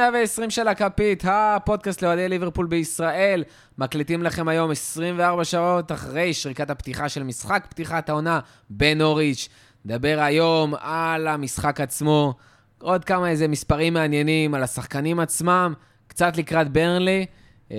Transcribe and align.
לפרק 0.00 0.12
120 0.12 0.50
של 0.50 0.68
הכפית, 0.68 1.24
הפודקאסט 1.26 2.02
לאוהדי 2.02 2.28
ליברפול 2.28 2.66
בישראל. 2.66 3.44
מקליטים 3.78 4.22
לכם 4.22 4.48
היום 4.48 4.70
24 4.70 5.44
שעות 5.44 5.92
אחרי 5.92 6.34
שריקת 6.34 6.70
הפתיחה 6.70 7.08
של 7.08 7.22
משחק 7.22 7.66
פתיחת 7.68 8.08
העונה 8.08 8.40
בנוריץ'. 8.70 9.48
נדבר 9.84 10.18
היום 10.20 10.74
על 10.80 11.28
המשחק 11.28 11.80
עצמו, 11.80 12.34
עוד 12.78 13.04
כמה 13.04 13.30
איזה 13.30 13.48
מספרים 13.48 13.94
מעניינים 13.94 14.54
על 14.54 14.62
השחקנים 14.62 15.20
עצמם, 15.20 15.74
קצת 16.06 16.36
לקראת 16.36 16.72
ברנלי, 16.72 17.26
אה, 17.72 17.76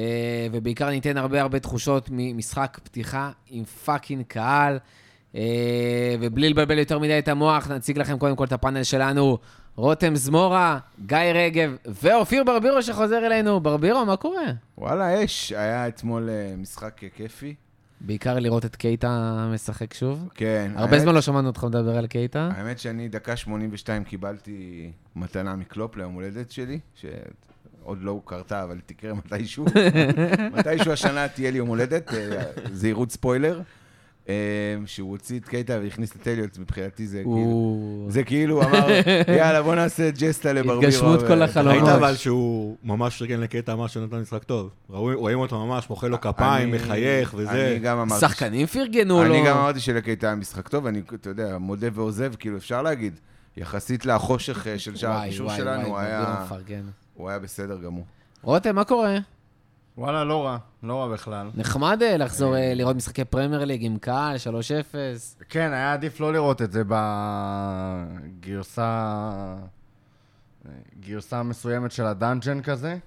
ובעיקר 0.51 0.89
ניתן 0.89 1.17
הרבה 1.17 1.41
הרבה 1.41 1.59
תחושות 1.59 2.09
ממשחק 2.11 2.79
פתיחה 2.83 3.31
עם 3.49 3.65
fucking 3.65 4.23
קהל. 4.27 4.79
אה, 5.35 6.15
ובלי 6.21 6.49
לבלבל 6.49 6.79
יותר 6.79 6.99
מדי 6.99 7.19
את 7.19 7.27
המוח, 7.27 7.67
נציג 7.67 7.97
לכם 7.97 8.17
קודם 8.17 8.35
כל 8.35 8.43
את 8.43 8.53
הפאנל 8.53 8.83
שלנו. 8.83 9.37
רותם 9.75 10.15
זמורה, 10.15 10.79
גיא 11.05 11.17
רגב 11.17 11.75
ואופיר 11.85 12.43
ברבירו 12.43 12.81
שחוזר 12.83 13.25
אלינו. 13.25 13.59
ברבירו, 13.59 14.05
מה 14.05 14.17
קורה? 14.17 14.45
וואלה, 14.77 15.25
אש. 15.25 15.51
היה 15.51 15.87
אתמול 15.87 16.29
אה, 16.29 16.53
משחק 16.57 17.01
כיפי. 17.15 17.55
בעיקר 18.01 18.39
לראות 18.39 18.65
את 18.65 18.75
קייטה 18.75 19.47
משחק 19.53 19.93
שוב. 19.93 20.29
כן. 20.35 20.71
הרבה 20.75 20.91
האמת... 20.91 21.01
זמן 21.01 21.15
לא 21.15 21.21
שמענו 21.21 21.47
אותך 21.47 21.63
מדבר 21.63 21.97
על 21.97 22.07
קייטה. 22.07 22.49
האמת 22.55 22.79
שאני 22.79 23.09
דקה 23.09 23.35
82 23.35 24.03
קיבלתי 24.03 24.91
מתנה 25.15 25.55
מקלופ 25.55 25.97
ליום 25.97 26.13
הולדת 26.13 26.51
שלי, 26.51 26.79
שעוד 26.95 27.97
לא 28.01 28.21
קרתה, 28.25 28.63
אבל 28.63 28.79
תקרה 28.85 29.13
מתישהו. 29.13 29.65
מתישהו 30.57 30.91
השנה 30.91 31.27
תהיה 31.27 31.51
לי 31.51 31.57
יום 31.57 31.67
הולדת, 31.67 32.13
אה, 32.13 32.43
זהירות 32.71 33.11
ספוילר. 33.11 33.61
אמ, 34.27 34.33
שהוא 34.85 35.09
הוציא 35.11 35.39
את 35.39 35.47
קייטה 35.47 35.79
והכניס 35.83 36.15
את 36.15 36.27
אליוט, 36.27 36.57
מבחינתי 36.57 37.07
זה 37.07 37.17
כאילו, 37.23 38.05
זה 38.09 38.23
כאילו 38.23 38.63
אמר, 38.63 38.87
יאללה, 39.37 39.61
בוא 39.61 39.75
נעשה 39.75 40.09
ג'סטה 40.11 40.53
לברבירו. 40.53 40.81
התגשמות 40.81 41.19
כל 41.27 41.41
החלומות. 41.41 41.73
ראית 41.73 41.95
אבל 41.95 42.15
שהוא 42.15 42.77
ממש 42.83 43.21
רגל 43.21 43.35
לקייטה, 43.35 43.73
אמר 43.73 43.87
שהוא 43.87 44.05
נתן 44.05 44.19
משחק 44.19 44.43
טוב. 44.43 44.69
רואים 44.89 45.39
אותו 45.39 45.65
ממש, 45.65 45.89
מוחא 45.89 46.05
לו 46.05 46.21
כפיים, 46.21 46.71
מחייך 46.71 47.33
וזה. 47.37 47.67
אני 47.67 47.79
גם 47.79 47.97
אמרתי... 47.97 48.21
שחקנים 48.21 48.67
פרגנו 48.67 49.23
לו. 49.23 49.33
אני 49.33 49.47
גם 49.47 49.57
אמרתי 49.57 49.79
שלקייטה 49.79 50.27
היה 50.27 50.35
משחק 50.35 50.67
טוב, 50.67 50.85
אני, 50.85 51.01
אתה 51.13 51.29
יודע, 51.29 51.57
מודה 51.57 51.87
ועוזב, 51.93 52.35
כאילו, 52.35 52.57
אפשר 52.57 52.81
להגיד, 52.81 53.19
יחסית 53.57 54.05
לחושך 54.05 54.67
אה, 54.67 54.79
של 54.79 54.95
שער 54.95 55.11
הקישור 55.11 55.55
שלנו, 55.55 55.97
הוא 57.13 57.29
היה 57.29 57.39
בסדר 57.39 57.77
גמור. 57.77 58.05
רותם, 58.41 58.75
מה 58.75 58.83
קורה? 58.83 59.17
וואלה, 59.97 60.23
לא 60.23 60.45
רע, 60.45 60.57
לא 60.83 61.01
רע 61.01 61.13
בכלל. 61.13 61.49
נחמד 61.55 61.99
אה, 62.01 62.17
לחזור 62.17 62.55
אה, 62.55 62.73
לראות 62.73 62.95
משחקי 62.95 63.25
פרמייר 63.25 63.65
ליג 63.65 63.85
עם 63.85 63.97
קהל, 63.97 64.35
3-0. 64.35 64.39
כן, 65.49 65.73
היה 65.73 65.93
עדיף 65.93 66.19
לא 66.19 66.33
לראות 66.33 66.61
את 66.61 66.71
זה 66.71 66.83
בגרסה... 68.37 69.01
גרסה 70.99 71.43
מסוימת 71.43 71.91
של 71.91 72.05
ה 72.05 72.12
dungeon 72.12 72.61
כזה. 72.61 72.97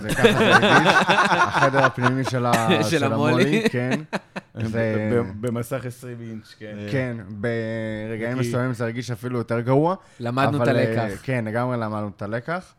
וככה 0.00 0.32
זה 0.32 0.54
הרגיש, 0.54 0.94
החדר 1.48 1.84
הפנימי 1.84 2.24
של, 2.24 2.46
ה... 2.46 2.68
של 2.90 3.04
המולי, 3.04 3.64
כן. 3.70 4.00
זה... 4.72 5.22
במסך 5.40 5.84
20 5.86 6.20
אינץ', 6.20 6.54
כן. 6.58 6.76
כן, 6.92 7.16
ברגעים 7.28 8.38
מסוימים 8.38 8.72
זה 8.72 8.84
הרגיש 8.84 9.10
אפילו 9.10 9.38
יותר 9.38 9.60
גרוע. 9.60 9.94
למדנו 10.20 10.62
את 10.62 10.68
הלקח. 10.68 10.98
אה, 10.98 11.16
כן, 11.22 11.44
לגמרי 11.44 11.76
למדנו 11.76 12.10
את 12.16 12.22
הלקח. 12.22 12.74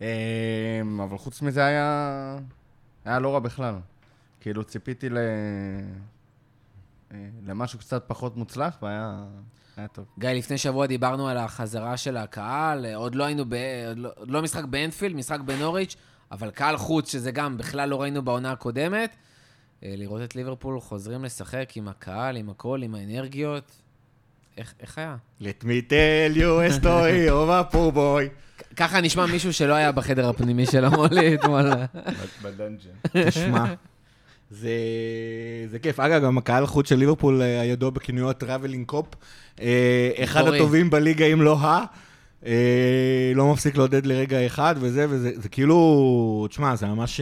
אבל 0.00 1.16
חוץ 1.16 1.42
מזה 1.42 1.64
היה... 1.64 2.36
היה 3.06 3.18
לא 3.18 3.34
רע 3.34 3.38
בכלל. 3.38 3.74
כאילו, 4.40 4.64
ציפיתי 4.64 5.08
ל... 5.08 5.18
אה, 7.12 7.18
למשהו 7.46 7.78
קצת 7.78 8.04
פחות 8.06 8.36
מוצלח, 8.36 8.78
והיה 8.82 9.24
היה 9.76 9.88
טוב. 9.88 10.04
גיא, 10.18 10.30
לפני 10.30 10.58
שבוע 10.58 10.86
דיברנו 10.86 11.28
על 11.28 11.36
החזרה 11.36 11.96
של 11.96 12.16
הקהל, 12.16 12.86
עוד 12.94 13.14
לא 13.14 13.24
היינו, 13.24 13.44
ב... 13.48 13.54
עוד 13.88 13.98
לא, 13.98 14.10
עוד 14.16 14.30
לא 14.30 14.42
משחק 14.42 14.64
באנפילד, 14.64 15.16
משחק 15.16 15.40
בנוריץ', 15.40 15.96
אבל 16.32 16.50
קהל 16.50 16.76
חוץ, 16.76 17.12
שזה 17.12 17.30
גם 17.30 17.56
בכלל 17.56 17.88
לא 17.88 18.02
ראינו 18.02 18.22
בעונה 18.22 18.52
הקודמת. 18.52 19.16
אה, 19.82 19.94
לראות 19.96 20.22
את 20.22 20.36
ליברפול 20.36 20.80
חוזרים 20.80 21.24
לשחק 21.24 21.72
עם 21.74 21.88
הקהל, 21.88 22.36
עם 22.36 22.50
הכל, 22.50 22.82
עם 22.82 22.94
האנרגיות. 22.94 23.82
איך, 24.56 24.74
איך 24.80 24.98
היה? 24.98 25.16
Let 25.40 25.64
me 25.64 25.90
tell 25.90 26.36
you 26.36 26.60
a 26.68 26.80
story 26.80 27.28
of 27.28 27.48
a 27.48 27.74
poor 27.74 27.96
boy. 27.96 28.28
ככה 28.76 29.00
נשמע 29.00 29.26
מישהו 29.26 29.52
שלא 29.52 29.74
היה 29.74 29.92
בחדר 29.92 30.28
הפנימי 30.28 30.66
של 30.66 30.84
המולי 30.84 31.34
אתמול. 31.34 31.70
ב 32.42 32.47
dungeon. 32.47 32.90
תשמע, 33.28 33.64
זה, 34.50 34.70
זה 35.70 35.78
כיף. 35.78 36.00
אגב, 36.00 36.22
גם 36.22 36.38
הקהל 36.38 36.66
חוץ 36.66 36.88
של 36.88 36.96
ליברפול 36.96 37.42
אה, 37.42 37.60
הידוע 37.60 37.90
בכינויו 37.90 38.32
Travelling 38.32 38.86
Kop. 38.86 39.06
אה, 39.60 40.10
אחד 40.24 40.46
הטובים 40.46 40.90
בליגה, 40.90 41.26
אם 41.26 41.42
לא 41.42 41.58
ה... 41.58 41.84
אה, 42.46 43.32
לא 43.34 43.52
מפסיק 43.52 43.76
לעודד 43.76 44.06
לרגע 44.06 44.46
אחד, 44.46 44.74
וזה, 44.78 45.06
וזה 45.08 45.30
זה 45.34 45.48
כאילו, 45.48 46.46
תשמע, 46.50 46.76
זה 46.76 46.86
ממש... 46.86 47.20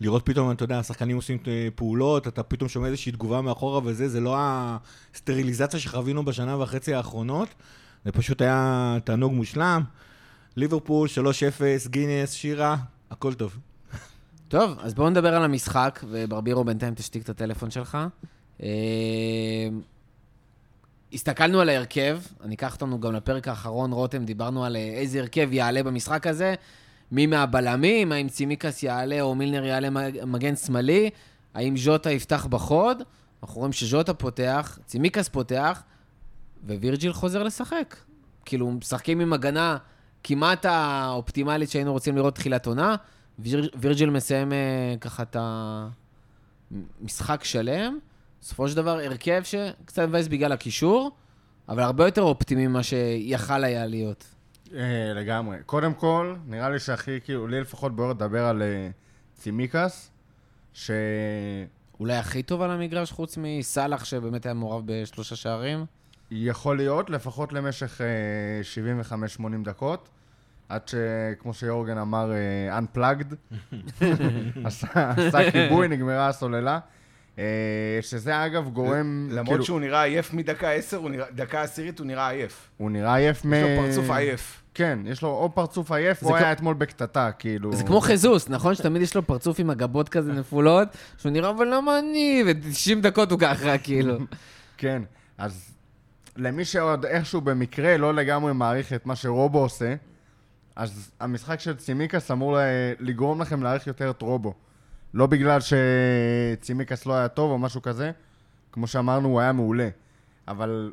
לראות 0.00 0.26
פתאום, 0.26 0.50
אתה 0.50 0.64
יודע, 0.64 0.78
השחקנים 0.78 1.16
עושים 1.16 1.38
פעולות, 1.74 2.28
אתה 2.28 2.42
פתאום 2.42 2.68
שומע 2.68 2.86
איזושהי 2.86 3.12
תגובה 3.12 3.40
מאחורה 3.40 3.80
וזה, 3.84 4.08
זה 4.08 4.20
לא 4.20 4.36
הסטריליזציה 4.38 5.80
שחווינו 5.80 6.24
בשנה 6.24 6.62
וחצי 6.62 6.94
האחרונות. 6.94 7.48
זה 8.04 8.12
פשוט 8.12 8.42
היה 8.42 8.96
תענוג 9.04 9.32
מושלם. 9.32 9.82
ליברפול, 10.56 11.08
3-0, 11.08 11.88
גינס, 11.88 12.32
שירה, 12.32 12.76
הכל 13.10 13.34
טוב. 13.34 13.58
טוב, 14.48 14.78
אז 14.80 14.94
בואו 14.94 15.10
נדבר 15.10 15.34
על 15.34 15.44
המשחק, 15.44 16.04
וברבירו 16.08 16.64
בינתיים 16.64 16.94
תשתיק 16.94 17.22
את 17.22 17.28
הטלפון 17.28 17.70
שלך. 17.70 17.98
אה, 18.62 18.68
הסתכלנו 21.12 21.60
על 21.60 21.68
ההרכב, 21.68 22.18
אני 22.44 22.54
אקח 22.54 22.74
אותנו 22.74 23.00
גם 23.00 23.12
לפרק 23.12 23.48
האחרון, 23.48 23.92
רותם, 23.92 24.24
דיברנו 24.24 24.64
על 24.64 24.76
אה, 24.76 24.80
איזה 24.80 25.20
הרכב 25.20 25.52
יעלה 25.52 25.82
במשחק 25.82 26.26
הזה, 26.26 26.54
מי 27.14 27.26
מהבלמים, 27.26 28.12
האם 28.12 28.28
צימקס 28.28 28.82
יעלה 28.82 29.20
או 29.20 29.34
מילנר 29.34 29.64
יעלה 29.64 29.88
מגן 30.26 30.56
שמאלי, 30.56 31.10
האם 31.54 31.76
ז'וטה 31.76 32.10
יפתח 32.10 32.46
בחוד, 32.50 33.02
אנחנו 33.42 33.58
רואים 33.58 33.72
שז'וטה 33.72 34.14
פותח, 34.14 34.78
צימקס 34.86 35.28
פותח, 35.28 35.82
ווירג'יל 36.66 37.12
חוזר 37.12 37.42
לשחק. 37.42 37.96
כאילו, 38.44 38.70
משחקים 38.70 39.20
עם 39.20 39.32
הגנה 39.32 39.76
כמעט 40.24 40.64
האופטימלית 40.64 41.70
שהיינו 41.70 41.92
רוצים 41.92 42.16
לראות 42.16 42.34
תחילת 42.34 42.66
עונה. 42.66 42.96
ויר, 43.38 43.70
וירג'יל 43.76 44.10
מסיים 44.10 44.52
uh, 44.52 44.98
ככה 45.00 45.22
את 45.22 45.36
המשחק 47.00 47.44
שלם. 47.44 47.98
בסופו 48.40 48.68
של 48.68 48.76
דבר, 48.76 48.98
הרכב 48.98 49.42
שקצת 49.44 50.02
מבאס 50.02 50.28
בגלל 50.28 50.52
הקישור, 50.52 51.10
אבל 51.68 51.82
הרבה 51.82 52.04
יותר 52.04 52.22
אופטימי 52.22 52.66
ממה 52.66 52.82
שיכל 52.82 53.64
היה 53.64 53.86
להיות. 53.86 54.33
אה, 54.72 55.12
לגמרי. 55.14 55.56
קודם 55.66 55.94
כל, 55.94 56.36
נראה 56.46 56.70
לי 56.70 56.78
שהכי, 56.78 57.20
כאילו, 57.24 57.46
לי 57.46 57.60
לפחות 57.60 57.96
בוער 57.96 58.10
לדבר 58.10 58.44
על 58.44 58.62
אה, 58.62 58.88
צימקס, 59.34 60.10
ש... 60.72 60.90
אולי 62.00 62.16
הכי 62.16 62.42
טוב 62.42 62.62
על 62.62 62.70
המגרש, 62.70 63.12
חוץ 63.12 63.38
מסאלח, 63.40 64.04
שבאמת 64.04 64.46
היה 64.46 64.54
מעורב 64.54 64.82
בשלושה 64.86 65.36
שערים? 65.36 65.84
יכול 66.30 66.76
להיות, 66.76 67.10
לפחות 67.10 67.52
למשך 67.52 68.00
75-80 69.40 69.42
דקות. 69.64 70.08
עד 70.68 70.88
שכמו 70.88 71.54
שיורגן 71.54 71.98
אמר, 71.98 72.32
Unplugged, 72.78 73.34
עשה 74.64 75.50
כיבוי, 75.52 75.88
נגמרה 75.88 76.28
הסוללה. 76.28 76.78
Uh, 77.36 77.38
שזה 78.00 78.46
אגב 78.46 78.68
גורם... 78.68 79.28
למרות 79.30 79.48
כאילו... 79.48 79.64
שהוא 79.64 79.80
נראה 79.80 80.02
עייף 80.02 80.32
מדקה 80.32 80.70
עשר, 80.70 81.00
דקה 81.30 81.62
עשירית 81.62 81.98
הוא 81.98 82.06
נראה 82.06 82.28
עייף. 82.28 82.70
הוא 82.76 82.90
נראה 82.90 83.14
עייף 83.14 83.44
מ... 83.44 83.54
יש 83.54 83.62
לו 83.62 83.82
פרצוף 83.82 84.10
עייף. 84.10 84.62
כן, 84.74 84.98
יש 85.04 85.22
לו 85.22 85.28
או 85.28 85.54
פרצוף 85.54 85.92
עייף, 85.92 86.22
או 86.22 86.36
היה 86.36 86.52
אתמול 86.52 86.74
בקטטה, 86.74 87.30
כאילו... 87.38 87.72
זה 87.72 87.84
כמו 87.84 88.00
חיזוס, 88.00 88.48
נכון? 88.48 88.74
שתמיד 88.74 89.02
יש 89.02 89.14
לו 89.14 89.26
פרצוף 89.26 89.58
עם 89.60 89.70
הגבות 89.70 90.08
כזה 90.08 90.32
נפולות, 90.32 90.88
שהוא 91.18 91.32
נראה, 91.32 91.50
אבל 91.50 91.74
למה 91.74 91.98
אני? 91.98 92.44
ו-90 92.46 93.00
דקות 93.02 93.30
הוא 93.30 93.38
ככה, 93.38 93.78
כאילו. 93.78 94.18
כן, 94.78 95.02
אז 95.38 95.74
למי 96.36 96.64
שעוד 96.64 97.06
איכשהו 97.06 97.40
במקרה 97.40 97.96
לא 97.96 98.14
לגמרי 98.14 98.52
מעריך 98.52 98.92
את 98.92 99.06
מה 99.06 99.16
שרובו 99.16 99.58
עושה, 99.58 99.94
אז 100.76 101.10
המשחק 101.20 101.60
של 101.60 101.76
צימקס 101.76 102.30
אמור 102.30 102.58
לגרום 103.00 103.40
לכם 103.40 103.62
להעריך 103.62 103.86
יותר 103.86 104.10
את 104.10 104.22
רובו. 104.22 104.54
לא 105.14 105.26
בגלל 105.26 105.58
שצימקס 105.60 107.06
לא 107.06 107.14
היה 107.14 107.28
טוב 107.28 107.50
או 107.50 107.58
משהו 107.58 107.82
כזה, 107.82 108.10
כמו 108.72 108.86
שאמרנו, 108.86 109.28
הוא 109.28 109.40
היה 109.40 109.52
מעולה. 109.52 109.88
אבל 110.48 110.92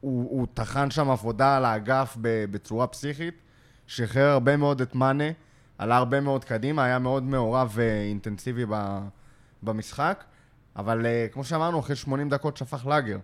הוא, 0.00 0.30
הוא 0.30 0.46
טחן 0.54 0.90
שם 0.90 1.10
עבודה 1.10 1.56
על 1.56 1.64
האגף 1.64 2.16
בצורה 2.20 2.86
פסיכית, 2.86 3.34
שחרר 3.86 4.30
הרבה 4.30 4.56
מאוד 4.56 4.80
את 4.80 4.94
מאנה, 4.94 5.24
עלה 5.78 5.96
הרבה 5.96 6.20
מאוד 6.20 6.44
קדימה, 6.44 6.84
היה 6.84 6.98
מאוד 6.98 7.22
מעורב 7.22 7.70
ואינטנסיבי 7.74 8.64
במשחק, 9.62 10.24
אבל 10.76 11.06
אה, 11.06 11.26
כמו 11.32 11.44
שאמרנו, 11.44 11.80
אחרי 11.80 11.96
80 11.96 12.28
דקות 12.28 12.56
שפך 12.56 12.86
לאגר. 12.86 13.18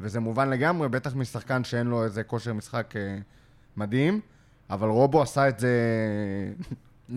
וזה 0.00 0.20
מובן 0.20 0.50
לגמרי, 0.50 0.88
בטח 0.88 1.14
משחקן 1.14 1.64
שאין 1.64 1.86
לו 1.86 2.04
איזה 2.04 2.22
כושר 2.22 2.52
משחק 2.52 2.94
אה, 2.96 3.18
מדהים, 3.76 4.20
אבל 4.70 4.88
רובו 4.88 5.22
עשה 5.22 5.48
את 5.48 5.58
זה 5.58 5.70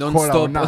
העונה. 0.02 0.64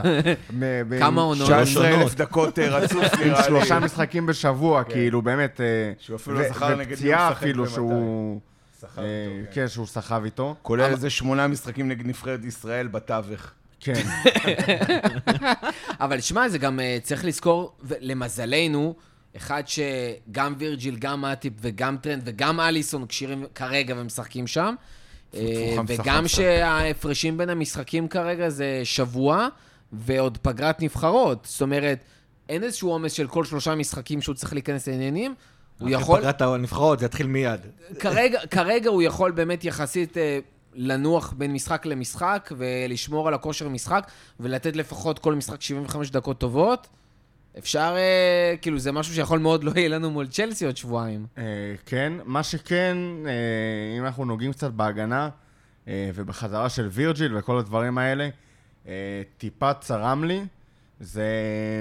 כמה 1.00 1.22
עונות? 1.22 1.48
19 1.48 1.88
אלף 1.88 2.16
דקות 2.16 2.60
אה, 2.60 2.70
רצוף, 2.70 3.14
נראה 3.26 3.40
לי. 3.40 3.44
שלושה 3.44 3.80
משחקים 3.80 4.26
בשבוע, 4.26 4.84
כן. 4.84 4.94
כאילו, 4.94 5.22
באמת... 5.22 5.62
שהוא 6.00 6.16
אפילו 6.16 6.36
לא 6.36 6.50
זכר 6.50 6.76
נגד 6.76 7.02
מי 7.04 7.14
הוא 7.14 7.22
משחק 7.32 7.74
שהוא... 7.74 8.40
סחב 8.82 9.00
אה, 9.00 9.06
איתו, 9.06 9.46
כן. 9.46 9.62
כן, 9.62 9.68
שהוא 9.68 9.88
סחב 9.88 10.22
איתו. 10.24 10.56
כולל 10.62 10.84
איזה 10.84 11.10
שמונה 11.10 11.48
משחקים 11.48 11.88
נגד 11.88 12.08
נבחרת 12.08 12.46
ישראל 12.46 12.88
בתווך. 12.88 13.52
כן. 13.80 13.94
אבל 16.04 16.22
שמע, 16.22 16.50
זה 16.50 16.58
גם 16.58 16.80
אה, 16.80 16.98
צריך 17.04 17.26
לזכור, 17.26 17.76
למזלנו, 18.00 18.96
אחד 19.38 19.64
שגם 19.66 20.56
וירג'יל, 20.58 20.96
גם 21.00 21.22
מאטיפ 21.22 21.54
וגם 21.62 21.98
טרנד 21.98 22.22
וגם 22.26 22.60
אליסון 22.60 23.08
כשירים 23.08 23.46
כרגע 23.56 23.96
ומשחקים 23.98 24.48
שם. 24.48 24.76
וגם. 25.88 26.28
שההפרשים 26.28 27.38
בין 27.38 27.50
המשחקים 27.50 28.08
כרגע 28.08 28.50
זה 28.50 28.82
שבוע, 28.84 29.48
ועוד 29.94 30.38
פגרת 30.42 30.82
נבחרות. 30.82 31.48
זאת 31.50 31.62
אומרת, 31.62 32.00
אין 32.50 32.64
איזשהו 32.64 32.90
עומס 32.90 33.12
של 33.12 33.28
כל 33.28 33.46
שלושה 33.46 33.76
משחקים 33.76 34.22
שהוא 34.22 34.36
צריך 34.36 34.54
להיכנס 34.54 34.88
לעניינים. 34.88 35.36
הוא 35.80 35.90
יכול, 35.90 36.20
פגרת 36.20 36.42
הנבחרות, 36.42 37.00
זה 37.00 37.06
יתחיל 37.06 37.28
מיד. 37.28 37.60
כרגע, 38.00 38.40
כרגע 38.48 38.90
הוא 38.90 39.02
יכול 39.02 39.32
באמת 39.32 39.64
יחסית 39.66 40.18
אה, 40.18 40.40
לנוח 40.74 41.34
בין 41.38 41.54
משחק 41.54 41.86
למשחק 41.86 42.52
ולשמור 42.58 43.28
על 43.28 43.34
הכושר 43.34 43.70
משחק 43.70 44.08
ולתת 44.40 44.76
לפחות 44.76 45.20
כל 45.20 45.36
משחק 45.36 45.62
75 45.62 46.12
דקות 46.12 46.38
טובות. 46.38 46.88
אפשר, 47.58 47.96
אה, 47.98 48.56
כאילו, 48.62 48.80
זה 48.80 48.92
משהו 48.92 49.16
שיכול 49.16 49.40
מאוד 49.40 49.64
לא 49.64 49.72
יהיה 49.76 49.90
לנו 49.90 50.12
מול 50.12 50.28
צ'לסי 50.28 50.66
עוד 50.66 50.78
שבועיים. 50.78 51.26
אה, 51.38 51.44
כן, 51.86 52.14
מה 52.26 52.44
שכן, 52.44 52.98
אה, 53.26 53.98
אם 53.98 54.06
אנחנו 54.06 54.26
נוגעים 54.26 54.52
קצת 54.52 54.72
בהגנה 54.72 55.30
אה, 55.88 56.10
ובחזרה 56.16 56.70
של 56.70 56.88
וירג'יל 56.92 57.38
וכל 57.38 57.58
הדברים 57.58 57.98
האלה, 57.98 58.30
אה, 58.88 59.22
טיפה 59.38 59.74
צרם 59.74 60.24
לי. 60.24 60.42
זה 61.00 61.26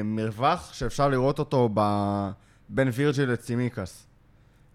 מרווח 0.05 0.73
שאפשר 0.73 1.09
לראות 1.09 1.39
אותו 1.39 1.69
ב... 1.75 1.81
בין 2.69 2.91
וירג'יל 2.95 3.31
לצימיקס. 3.31 4.07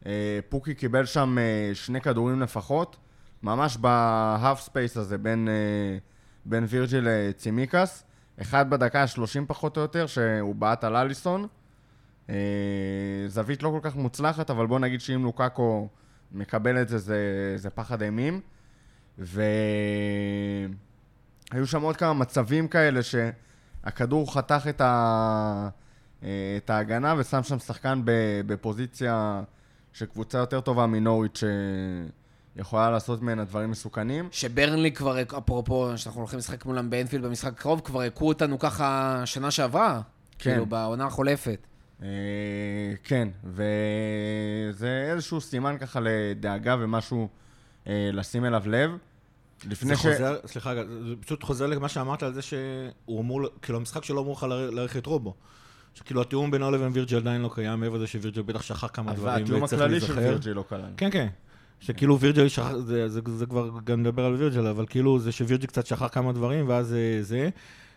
אה, 0.05 0.39
פוקי 0.49 0.73
קיבל 0.73 1.05
שם 1.05 1.37
אה, 1.37 1.71
שני 1.73 2.01
כדורים 2.01 2.41
לפחות, 2.41 2.97
ממש 3.43 3.77
ב 3.77 4.61
half 4.61 4.77
space 4.77 4.97
הזה 4.97 5.17
בין, 5.17 5.47
אה, 5.47 5.97
בין 6.45 6.65
וירג'יל 6.69 7.07
לצימיקס. 7.07 8.03
אחד 8.41 8.69
בדקה 8.69 9.01
ה-30 9.01 9.45
פחות 9.47 9.77
או 9.77 9.81
יותר, 9.81 10.07
שהוא 10.07 10.55
בעט 10.55 10.83
על 10.83 10.95
אליסון. 10.95 11.47
אה, 12.29 12.35
זווית 13.27 13.63
לא 13.63 13.69
כל 13.69 13.89
כך 13.89 13.95
מוצלחת, 13.95 14.49
אבל 14.49 14.67
בוא 14.67 14.79
נגיד 14.79 15.01
שאם 15.01 15.23
לוקאקו 15.23 15.87
מקבל 16.31 16.81
את 16.81 16.89
זה, 16.89 16.97
זה, 16.97 17.53
זה 17.55 17.69
פחד 17.69 18.01
אימים. 18.01 18.41
והיו 19.17 19.37
שם 21.65 21.81
עוד 21.81 21.97
כמה 21.97 22.13
מצבים 22.13 22.67
כאלה 22.67 22.99
שהכדור 23.03 24.33
חתך 24.33 24.65
את, 24.69 24.81
ה... 24.81 25.69
אה, 26.23 26.57
את 26.57 26.69
ההגנה 26.69 27.15
ושם 27.17 27.43
שם 27.43 27.59
שחקן 27.59 28.01
בפוזיציה 28.45 29.43
של 29.93 30.05
קבוצה 30.05 30.37
יותר 30.37 30.61
טובה 30.61 30.87
מנוריץ' 30.87 31.43
שיכולה 32.57 32.89
לעשות 32.89 33.21
ממנה 33.21 33.43
דברים 33.43 33.71
מסוכנים. 33.71 34.29
שברנלי 34.31 34.91
כבר, 34.91 35.21
אפרופו, 35.21 35.91
שאנחנו 35.95 36.21
הולכים 36.21 36.39
לשחק 36.39 36.65
מולם 36.65 36.89
באנפילד 36.89 37.25
במשחק 37.25 37.51
הקרוב, 37.51 37.81
כבר 37.83 38.01
הכו 38.01 38.27
אותנו 38.27 38.59
ככה 38.59 39.21
שנה 39.25 39.51
שעברה. 39.51 40.01
כן. 40.39 40.51
כאילו, 40.51 40.65
בעונה 40.65 41.05
החולפת. 41.05 41.67
אה, 42.03 42.07
כן, 43.03 43.27
וזה 43.43 45.09
איזשהו 45.11 45.41
סימן 45.41 45.77
ככה 45.77 45.99
לדאגה 46.03 46.75
ומשהו 46.79 47.27
אה, 47.87 48.09
לשים 48.13 48.45
אליו 48.45 48.63
לב. 48.65 48.91
לפני 49.69 49.95
ש... 49.95 49.99
חוזר, 49.99 50.37
סליחה, 50.45 50.71
רגע, 50.71 50.83
זה 51.07 51.15
פשוט 51.19 51.43
חוזר 51.43 51.67
למה 51.67 51.89
שאמרת 51.89 52.23
על 52.23 52.33
זה 52.33 52.41
שהוא 52.41 53.21
אמור, 53.21 53.41
כאילו 53.61 53.77
המשחק 53.77 54.03
שלו 54.03 54.21
אמור 54.21 54.47
לך 54.71 54.97
את 54.97 55.05
רובו. 55.05 55.33
שכאילו 55.93 56.21
התיאום 56.21 56.51
בינו 56.51 56.71
לבין 56.71 56.89
וירג'ל 56.93 57.17
עדיין 57.17 57.41
לא 57.41 57.49
קיים, 57.55 57.79
מעבר 57.79 57.97
לזה 57.97 58.07
שווירג'ל 58.07 58.41
בטח 58.41 58.61
שכח 58.61 58.87
כמה 58.93 59.13
דברים 59.13 59.43
התיאום 59.43 59.63
וצריך 59.63 59.81
הכללי 59.81 59.99
של 59.99 60.13
להיזכר. 60.13 60.29
וירג'י 60.29 60.53
לא 60.53 60.63
כלל. 60.69 60.81
כן, 60.97 61.11
כן. 61.11 61.27
שכאילו 61.79 62.19
וירג'ל 62.19 62.47
שכח, 62.47 62.71
זה, 62.77 63.09
זה, 63.09 63.21
זה 63.25 63.45
כבר 63.45 63.69
גם 63.83 64.01
נדבר 64.01 64.25
על 64.25 64.33
וירג'ל, 64.33 64.67
אבל 64.67 64.85
כאילו 64.89 65.19
זה 65.19 65.31
שווירג'ל 65.31 65.65
קצת 65.65 65.85
שכח 65.85 66.07
כמה 66.07 66.31
דברים, 66.31 66.69
ואז 66.69 66.87
זה, 66.87 67.17
זה 67.21 67.49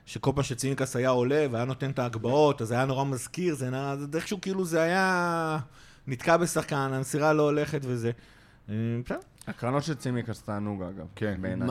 שכל 0.06 0.32
פעם 0.34 0.44
שצינקס 0.44 0.96
היה 0.96 1.08
עולה 1.08 1.46
והיה 1.50 1.64
נותן 1.64 1.90
את 1.90 1.98
ההגבהות, 1.98 2.62
אז 2.62 2.72
היה 2.72 2.84
נורא 2.84 3.04
מזכיר, 3.04 3.54
זה 3.54 3.70
נראה, 3.70 3.96
זה 3.96 4.06
איכשהו 4.14 4.40
כאילו 4.40 4.64
זה 4.64 4.82
היה 4.82 5.58
נתקע 6.06 6.36
בשחקן, 6.36 6.90
המסירה 6.92 7.32
לא 7.32 7.42
הולכת 7.42 7.80
וזה. 7.84 8.10
אה, 8.68 8.74
בסדר. 9.04 9.18
הקרנות 9.46 9.84
של 9.84 9.94
צימקס 9.94 10.42
תענוג 10.42 10.82
אגב, 10.82 11.06
כן. 11.16 11.36
בעיניי. 11.40 11.68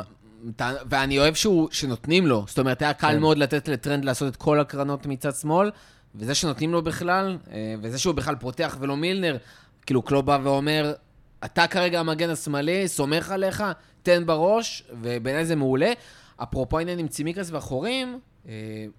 ואני 0.89 1.19
אוהב 1.19 1.33
שהוא, 1.33 1.67
שנותנים 1.71 2.27
לו. 2.27 2.45
זאת 2.47 2.59
אומרת, 2.59 2.81
היה 2.81 2.93
קל 2.93 3.11
כן. 3.11 3.19
מאוד 3.19 3.37
לתת 3.37 3.67
לטרנד 3.67 4.05
לעשות 4.05 4.33
את 4.33 4.35
כל 4.35 4.59
הקרנות 4.59 5.05
מצד 5.05 5.35
שמאל, 5.35 5.71
וזה 6.15 6.35
שנותנים 6.35 6.71
לו 6.71 6.81
בכלל, 6.81 7.37
אה, 7.51 7.75
וזה 7.81 7.99
שהוא 7.99 8.15
בכלל 8.15 8.35
פותח 8.35 8.77
ולא 8.79 8.97
מילנר, 8.97 9.37
כאילו 9.85 10.01
קלוב 10.01 10.25
בא 10.25 10.39
ואומר, 10.43 10.93
אתה 11.45 11.67
כרגע 11.67 11.99
המגן 11.99 12.29
השמאלי, 12.29 12.87
סומך 12.87 13.31
עליך, 13.31 13.63
תן 14.03 14.25
בראש, 14.25 14.83
ובעיניי 15.01 15.45
זה 15.45 15.55
מעולה. 15.55 15.93
אפרופו 16.43 16.77
העניין 16.77 16.99
עם 16.99 17.07
צימיקס 17.07 17.51
והחורים, 17.51 18.19
אה, 18.47 18.53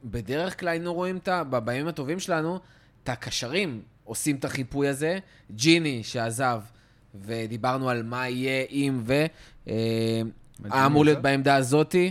בדרך 0.04 0.60
כלל 0.60 0.68
היינו 0.68 0.94
רואים 0.94 1.16
את 1.16 1.28
ה... 1.28 1.44
בימים 1.44 1.88
הטובים 1.88 2.20
שלנו, 2.20 2.58
את 3.04 3.08
הקשרים 3.08 3.82
עושים 4.04 4.36
את 4.36 4.44
החיפוי 4.44 4.88
הזה. 4.88 5.18
ג'יני 5.50 6.04
שעזב, 6.04 6.60
ודיברנו 7.14 7.90
על 7.90 8.02
מה 8.02 8.28
יהיה 8.28 8.64
אם 8.70 9.00
ו... 9.04 9.24
אה, 9.68 10.22
היה 10.70 10.86
אמור 10.86 11.04
להיות 11.04 11.22
בעמדה 11.22 11.56
הזאתי. 11.56 12.10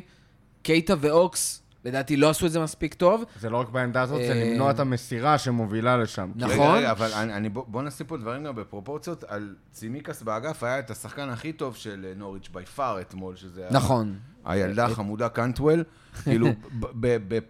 קייטה 0.62 0.94
ואוקס, 1.00 1.62
לדעתי 1.88 2.18
לא 2.18 2.30
עשו 2.30 2.46
את 2.46 2.52
זה 2.52 2.60
מספיק 2.60 2.94
טוב. 2.94 3.24
זה 3.40 3.50
לא 3.50 3.58
רק 3.58 3.70
בעמדה 3.70 4.02
הזאת, 4.02 4.18
זה 4.18 4.32
אה, 4.32 4.44
למנוע 4.44 4.72
את 4.72 4.80
המסירה 4.80 5.38
שמובילה 5.38 5.98
לשם. 5.98 6.32
נכון. 6.36 6.52
רגע, 6.52 6.74
רגע, 6.74 6.92
אבל 6.92 7.14
אני, 7.14 7.34
אני, 7.34 7.50
בוא, 7.50 7.64
בוא 7.68 7.82
נשים 7.84 8.06
פה 8.08 8.18
דברים 8.18 8.44
גם 8.44 8.56
בפרופורציות. 8.56 9.24
על 9.28 9.56
צימקס 9.72 10.22
באגף 10.22 10.64
היה 10.64 10.80
את 10.80 10.92
השחקן 10.92 11.30
הכי 11.30 11.54
טוב 11.54 11.76
של 11.76 12.06
אה, 12.10 12.14
נוריץ' 12.16 12.50
בי 12.54 12.66
פאר 12.66 13.02
אתמול, 13.02 13.36
שזה 13.36 13.62
היה 13.62 13.72
נכון. 13.72 14.16
הילדה 14.46 14.86
החמודה 14.86 15.30
קנטוול, 15.30 15.84
כאילו, 16.24 16.48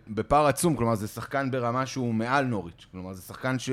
בפער 0.08 0.48
עצום, 0.48 0.76
כלומר, 0.76 0.96
זה 0.96 1.08
שחקן 1.08 1.52
ברמה 1.52 1.86
שהוא 1.86 2.14
מעל 2.14 2.46
נוריץ'. 2.46 2.86
כלומר, 2.92 3.14
זה 3.14 3.22
שחקן 3.22 3.60
ש... 3.60 3.70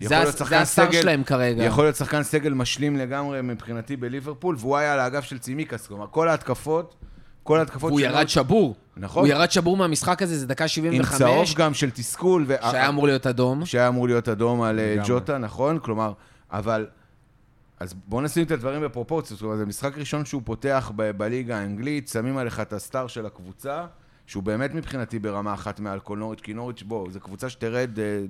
זה 0.00 0.18
השר 0.50 0.92
שלהם 0.92 1.24
כרגע. 1.24 1.64
יכול 1.64 1.84
להיות 1.84 1.96
שחקן 1.96 2.22
סגל 2.22 2.52
משלים 2.52 2.96
לגמרי 2.96 3.42
מבחינתי 3.42 3.96
בליברפול, 3.96 4.56
והוא 4.58 4.76
היה 4.76 4.92
על 4.92 5.00
האגף 5.00 5.24
של 5.24 5.38
צימקס, 5.38 5.86
כלומר, 5.86 6.06
כל 6.10 6.28
ההתקפות, 6.28 6.94
כל 7.42 7.58
ההתקפות 7.58 7.90
והוא 7.90 8.00
של 8.00 8.06
ירד 8.06 8.28
שבור. 8.28 8.74
נכון. 8.96 9.22
הוא 9.22 9.28
ירד 9.28 9.50
שבור 9.50 9.76
מהמשחק 9.76 10.22
הזה, 10.22 10.38
זה 10.38 10.46
דקה 10.46 10.64
עם 10.64 10.68
75, 10.68 11.18
צהוב 11.18 11.46
גם 11.56 11.74
של 11.74 11.90
תסכול, 11.90 12.44
ו- 12.46 12.54
שהיה 12.70 12.88
אמור 12.88 13.06
להיות 13.06 13.26
אדום. 13.26 13.66
שהיה 13.66 13.88
אמור 13.88 14.06
להיות 14.06 14.28
אדום 14.28 14.62
על 14.62 14.78
אה, 14.78 14.92
לגמרי. 14.92 15.08
ג'וטה, 15.08 15.38
נכון? 15.38 15.78
כלומר, 15.78 16.12
אבל... 16.50 16.86
אז 17.80 17.94
בואו 18.06 18.20
נשים 18.20 18.46
את 18.46 18.50
הדברים 18.50 18.82
בפרופורציות. 18.82 19.38
זאת 19.38 19.44
אומרת, 19.44 19.58
זה 19.58 19.66
משחק 19.66 19.98
ראשון 19.98 20.24
שהוא 20.24 20.42
פותח 20.44 20.92
ב- 20.96 21.10
בליגה 21.10 21.58
האנגלית, 21.58 22.08
שמים 22.08 22.38
עליך 22.38 22.60
את 22.60 22.72
הסטאר 22.72 23.06
של 23.06 23.26
הקבוצה, 23.26 23.86
שהוא 24.26 24.42
באמת 24.42 24.74
מבחינתי 24.74 25.18
ברמה 25.18 25.54
אחת 25.54 25.80
מעל 25.80 26.00
כל 26.00 26.18
נוריץ', 26.18 26.40
כי 26.40 26.54
נוריץ', 26.54 26.82
בואו, 26.82 27.10
זו 27.10 27.20
קבוצה 27.20 27.48
שתרד 27.48 27.98
אה, 27.98 28.20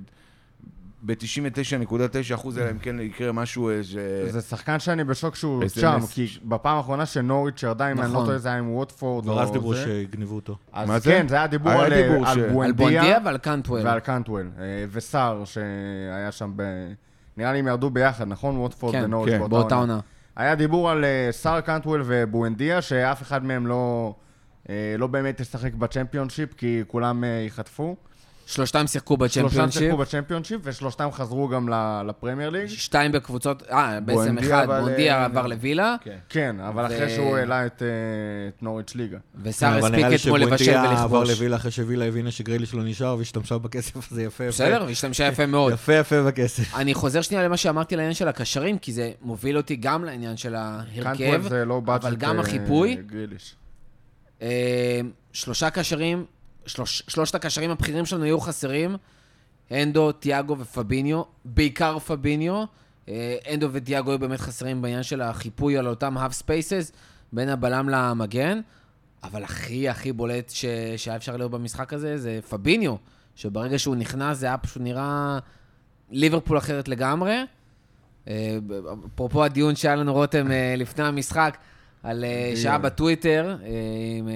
ב-99.9 1.01 2.35
אחוז, 2.35 2.57
אלא 2.57 2.71
אם 2.71 2.77
כן 2.77 2.99
יקרה 2.99 3.31
משהו 3.31 3.71
ש... 3.81 3.95
זה 4.29 4.41
שחקן 4.41 4.79
שאני 4.79 5.03
בשוק 5.03 5.35
שהוא 5.35 5.63
איזה 5.63 5.81
שם. 5.81 5.99
כי 6.11 6.27
בפעם 6.43 6.77
האחרונה 6.77 7.05
שנוריץ' 7.05 7.63
ירדה, 7.63 7.91
אם 7.91 7.99
אני 7.99 8.07
לא 8.07 8.13
נכון. 8.13 8.25
טועה, 8.25 8.37
זה 8.37 8.49
היה 8.49 8.57
עם 8.57 8.75
ווטפורד 8.75 9.23
כבר 9.23 9.41
אז 9.41 9.47
או 9.47 9.53
דיברו 9.53 9.73
זה. 9.73 9.83
שיגנבו 9.83 10.35
אותו. 10.35 10.57
אז 10.73 10.87
מה 10.87 10.99
זה? 10.99 11.11
כן, 11.11 11.27
זה 11.27 11.35
היה 11.35 11.47
דיבור 11.47 11.71
על 11.71 12.71
בואנדיה 12.73 13.17
ועל 13.25 13.37
קנטואל. 13.37 13.85
ועל 13.85 13.99
קנטוול, 13.99 14.49
אה, 14.59 14.63
וסער 14.91 15.43
שהיה 15.45 16.31
שם 16.31 16.51
ב... 16.55 16.63
נראה 17.37 17.53
לי 17.53 17.59
הם 17.59 17.67
ירדו 17.67 17.89
ביחד, 17.89 18.27
נכון? 18.27 18.57
ווטפורד 18.57 18.93
כן, 18.93 19.03
ונוריץ' 19.03 19.33
כן, 19.33 19.49
באותה 19.49 19.75
עונה. 19.75 19.99
היה 20.35 20.55
דיבור 20.55 20.89
על 20.89 21.05
אה, 21.05 21.27
סער 21.31 21.61
קנטוול 21.61 22.03
ובואנדיה, 22.05 22.81
שאף 22.81 23.21
אחד 23.21 23.45
מהם 23.45 23.67
לא, 23.67 24.13
אה, 24.69 24.95
לא 24.97 25.07
באמת 25.07 25.39
ישחק 25.39 25.73
בצ'מפיונשיפ, 25.73 26.53
כי 26.53 26.81
כולם 26.87 27.23
ייחטפו. 27.23 27.95
שלושתם 28.51 28.87
שיחקו 28.87 29.15
שלושתם 29.15 29.41
בצ'מפיונשיפ. 29.43 29.81
שיחקו 29.81 29.97
בצ'מפיונשיפ, 29.97 30.61
ושלושתם 30.63 31.09
חזרו 31.11 31.47
גם 31.47 31.69
ל- 31.69 32.01
לפרמייר 32.07 32.49
ליג. 32.49 32.67
שתיים 32.67 33.11
בקבוצות, 33.11 33.63
אה, 33.71 33.99
בעצם 33.99 34.37
אחד, 34.37 34.63
אבל, 34.63 34.81
בונדיה 34.81 35.19
אה, 35.19 35.25
עבר 35.25 35.47
לווילה, 35.47 35.95
כן. 36.03 36.17
כן, 36.29 36.55
אבל 36.59 36.85
אחרי 36.85 37.09
שהוא 37.09 37.37
העלה 37.37 37.65
את, 37.65 37.81
אה, 37.81 37.87
נוריץ' 38.61 38.95
ליגה. 38.95 39.17
וסער 39.43 39.69
אבל 39.69 39.79
הספיק 39.79 39.95
נראה 39.95 40.09
לי 40.09 40.15
אתמול 40.15 40.39
לבשל 40.39 40.63
שבואנדיה 40.65 40.91
עבר 41.03 41.15
ולכבוש. 41.17 41.29
לווילה 41.29 41.55
אחרי 41.55 41.71
שווילה 41.71 42.05
הבינה 42.05 42.31
שגריליש 42.31 42.73
לא 42.73 42.83
נשאר 42.83 43.15
והשתמשה 43.17 43.57
בכסף 43.57 44.11
הזה 44.11 44.23
יפה 44.23 44.43
יפה. 44.43 44.63
בסדר, 44.63 44.83
והשתמשה 44.87 45.27
יפה 45.27 45.45
מאוד. 45.45 45.73
יפה 45.73 45.93
יפה 45.93 46.23
בכסף. 46.23 46.75
אני 46.81 46.93
חוזר 46.93 47.21
שנייה 47.21 47.43
למה 47.43 47.57
שאמרתי 47.57 47.95
לעניין 47.95 48.13
של 48.13 48.27
הקשרים, 48.27 48.77
כי 48.77 48.91
זה 48.93 49.11
מוביל 49.21 49.57
אותי 49.57 49.75
גם 49.75 50.03
לעניין 50.03 50.37
של 50.37 50.55
ההרכב, 50.55 51.53
לא 51.65 51.81
אבל 51.85 52.15
גם 52.15 52.35
אה, 52.35 52.41
החיפוי. 52.41 52.97
שלושה 55.33 55.69
קשרים, 55.69 56.25
שלוש, 56.65 57.03
שלושת 57.07 57.35
הקשרים 57.35 57.71
הבכירים 57.71 58.05
שלנו 58.05 58.25
יהיו 58.25 58.39
חסרים, 58.39 58.95
הנדו, 59.71 60.11
תיאגו 60.11 60.57
ופביניו, 60.59 61.21
בעיקר 61.45 61.99
פביניו. 61.99 62.63
אה, 63.09 63.37
הנדו 63.53 63.67
ותיאגו 63.71 64.11
היו 64.11 64.19
באמת 64.19 64.39
חסרים 64.39 64.81
בעניין 64.81 65.03
של 65.03 65.21
החיפוי 65.21 65.77
על 65.77 65.87
אותם 65.87 66.17
half 66.17 66.33
spaces, 66.33 66.91
בין 67.33 67.49
הבלם 67.49 67.89
למגן, 67.89 68.61
אבל 69.23 69.43
הכי 69.43 69.89
הכי 69.89 70.11
בולט 70.11 70.49
ש... 70.49 70.65
שהיה 70.97 71.17
אפשר 71.17 71.37
לראות 71.37 71.51
במשחק 71.51 71.93
הזה 71.93 72.17
זה 72.17 72.39
פביניו, 72.49 72.95
שברגע 73.35 73.79
שהוא 73.79 73.95
נכנס 73.95 74.37
זה 74.37 74.45
היה 74.45 74.57
פשוט 74.57 74.81
נראה 74.81 75.39
ליברפול 76.11 76.57
אחרת 76.57 76.87
לגמרי. 76.87 77.45
אה, 78.27 78.57
אפרופו 79.15 79.43
הדיון 79.43 79.75
שהיה 79.75 79.95
לנו, 79.95 80.13
רותם, 80.13 80.51
אה, 80.51 80.75
לפני 80.77 81.03
המשחק, 81.03 81.57
על 82.03 82.23
אה, 82.23 82.53
שעה 82.55 82.77
בטוויטר, 82.77 83.55
אה, 83.63 83.67
עם 84.19 84.27
אה, 84.27 84.33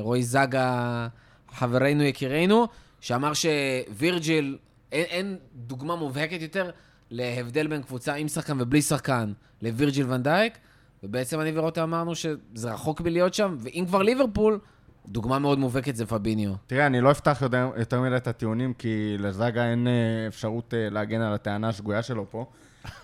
רועי 0.00 0.22
זגה, 0.22 1.08
חברנו 1.52 2.02
יקירנו, 2.02 2.66
שאמר 3.00 3.32
שווירג'יל, 3.34 4.58
אין, 4.92 5.04
אין 5.04 5.36
דוגמה 5.54 5.96
מובהקת 5.96 6.42
יותר 6.42 6.70
להבדל 7.10 7.66
בין 7.66 7.82
קבוצה 7.82 8.14
עם 8.14 8.28
שחקן 8.28 8.60
ובלי 8.60 8.82
שחקן 8.82 9.32
לווירג'יל 9.62 10.12
ונדייק, 10.12 10.58
ובעצם 11.02 11.40
אני 11.40 11.58
ורותם 11.58 11.82
אמרנו 11.82 12.14
שזה 12.14 12.72
רחוק 12.72 13.00
מלהיות 13.00 13.34
שם, 13.34 13.56
ואם 13.58 13.84
כבר 13.86 14.02
ליברפול, 14.02 14.58
דוגמה 15.06 15.38
מאוד 15.38 15.58
מובהקת 15.58 15.96
זה 15.96 16.06
פביניו. 16.06 16.52
תראה, 16.66 16.86
אני 16.86 17.00
לא 17.00 17.10
אפתח 17.10 17.38
יותר, 17.42 17.70
יותר 17.76 18.00
מדי 18.00 18.16
את 18.16 18.26
הטיעונים, 18.26 18.74
כי 18.74 19.16
לזאגה 19.18 19.70
אין 19.70 19.86
אה, 19.86 19.92
אפשרות 20.28 20.74
אה, 20.74 20.90
להגן 20.90 21.20
על 21.20 21.34
הטענה 21.34 21.68
השגויה 21.68 22.02
שלו 22.02 22.26
פה, 22.30 22.46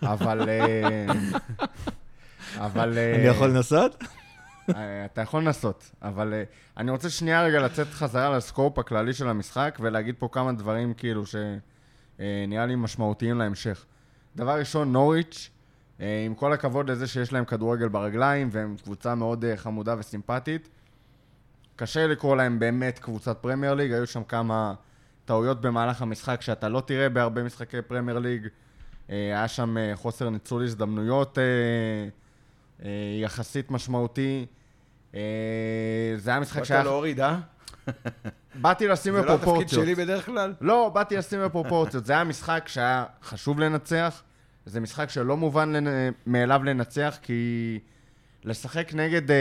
אבל... 0.02 0.48
אה, 0.48 1.06
אבל... 2.66 2.98
אני 2.98 3.26
יכול 3.26 3.48
לנסות? 3.48 4.04
אה, 4.75 5.04
אתה 5.04 5.21
יכול 5.21 5.42
לנסות, 5.42 5.90
אבל 6.02 6.35
אה, 6.35 6.42
אני 6.76 6.90
רוצה 6.90 7.11
שנייה 7.11 7.42
רגע 7.42 7.61
לצאת 7.61 7.87
חזרה 7.87 8.37
לסקופ 8.37 8.78
הכללי 8.78 9.14
של 9.14 9.28
המשחק 9.28 9.78
ולהגיד 9.80 10.14
פה 10.18 10.28
כמה 10.33 10.52
דברים 10.52 10.94
כאילו 10.94 11.23
שנראה 11.26 12.66
לי 12.66 12.75
משמעותיים 12.76 13.38
להמשך. 13.38 13.85
דבר 14.37 14.59
ראשון, 14.59 14.92
נוריץ', 14.92 15.50
אה, 16.00 16.23
עם 16.26 16.35
כל 16.35 16.52
הכבוד 16.52 16.90
לזה 16.90 17.06
שיש 17.06 17.33
להם 17.33 17.44
כדורגל 17.44 17.88
ברגליים 17.88 18.49
והם 18.52 18.76
קבוצה 18.83 19.14
מאוד 19.14 19.44
אה, 19.44 19.56
חמודה 19.56 19.94
וסימפטית, 19.99 20.68
קשה 21.76 22.06
לקרוא 22.06 22.37
להם 22.37 22.59
באמת 22.59 22.99
קבוצת 22.99 23.38
פרמייר 23.40 23.75
ליג, 23.75 23.92
היו 23.92 24.06
שם 24.06 24.25
כמה 24.25 24.75
טעויות 25.25 25.61
במהלך 25.61 26.02
המשחק 26.02 26.42
שאתה 26.42 26.68
לא 26.68 26.80
תראה 26.80 27.09
בהרבה 27.09 27.42
משחקי 27.42 27.83
פרמייר 27.83 28.18
ליג. 28.18 28.49
אה, 29.11 29.16
היה 29.16 29.49
שם 29.49 29.78
אה, 29.78 29.92
חוסר 29.94 30.30
ניצול 30.30 30.64
הזדמנויות 30.64 31.38
אה, 31.38 31.42
אה, 31.42 32.09
יחסית 33.21 33.71
משמעותי. 33.71 34.47
אה, 35.14 35.21
זה 36.16 36.31
היה 36.31 36.40
משחק 36.40 36.59
באת 36.59 36.66
שהיה... 36.66 36.83
להוריד, 36.83 37.21
אה? 37.21 37.38
באתי 38.54 38.88
לשים 38.88 39.14
זה 39.14 39.19
לא 39.19 39.23
התפקיד 39.23 39.40
בפרופורציות. 39.40 39.85
שלי 39.85 39.95
בדרך 39.95 40.26
כלל? 40.26 40.54
לא, 40.61 40.90
באתי 40.95 41.16
לשים 41.16 41.40
בפרופורציות. 41.45 42.04
זה 42.04 42.12
היה 42.12 42.25
משחק 42.25 42.64
שהיה 42.66 43.04
חשוב 43.23 43.61
לנצח. 43.61 44.23
זה 44.66 44.81
משחק 44.81 45.11
שלא 45.11 45.37
מובן. 45.37 45.73
מאליו 46.26 46.64
לנצח, 46.64 47.19
כי 47.23 47.78
לשחק 48.45 48.95
נגד 48.95 49.31
אה, 49.31 49.37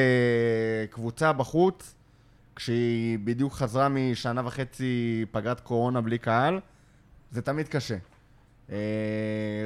קבוצה 0.89 1.33
בחוץ, 1.33 1.95
כשהיא 2.55 3.19
בדיוק 3.23 3.53
חזרה 3.53 3.89
משנה 3.89 4.41
וחצי 4.45 5.25
פגרת 5.31 5.59
קורונה 5.59 6.01
בלי 6.01 6.17
קהל, 6.17 6.59
זה 7.31 7.41
תמיד 7.41 7.67
קשה. 7.67 7.97
אה, 8.71 8.77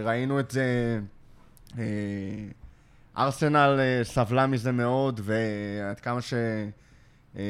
ראינו 0.03 0.39
את 0.39 0.51
זה... 0.51 0.99
אה, 1.77 1.83
ארסנל 3.17 3.79
אה, 3.79 4.03
סבלה 4.03 4.47
מזה 4.47 4.71
מאוד, 4.71 5.19
ועד 5.23 5.99
כמה 5.99 6.21
ש... 6.21 6.33
אה, 7.37 7.41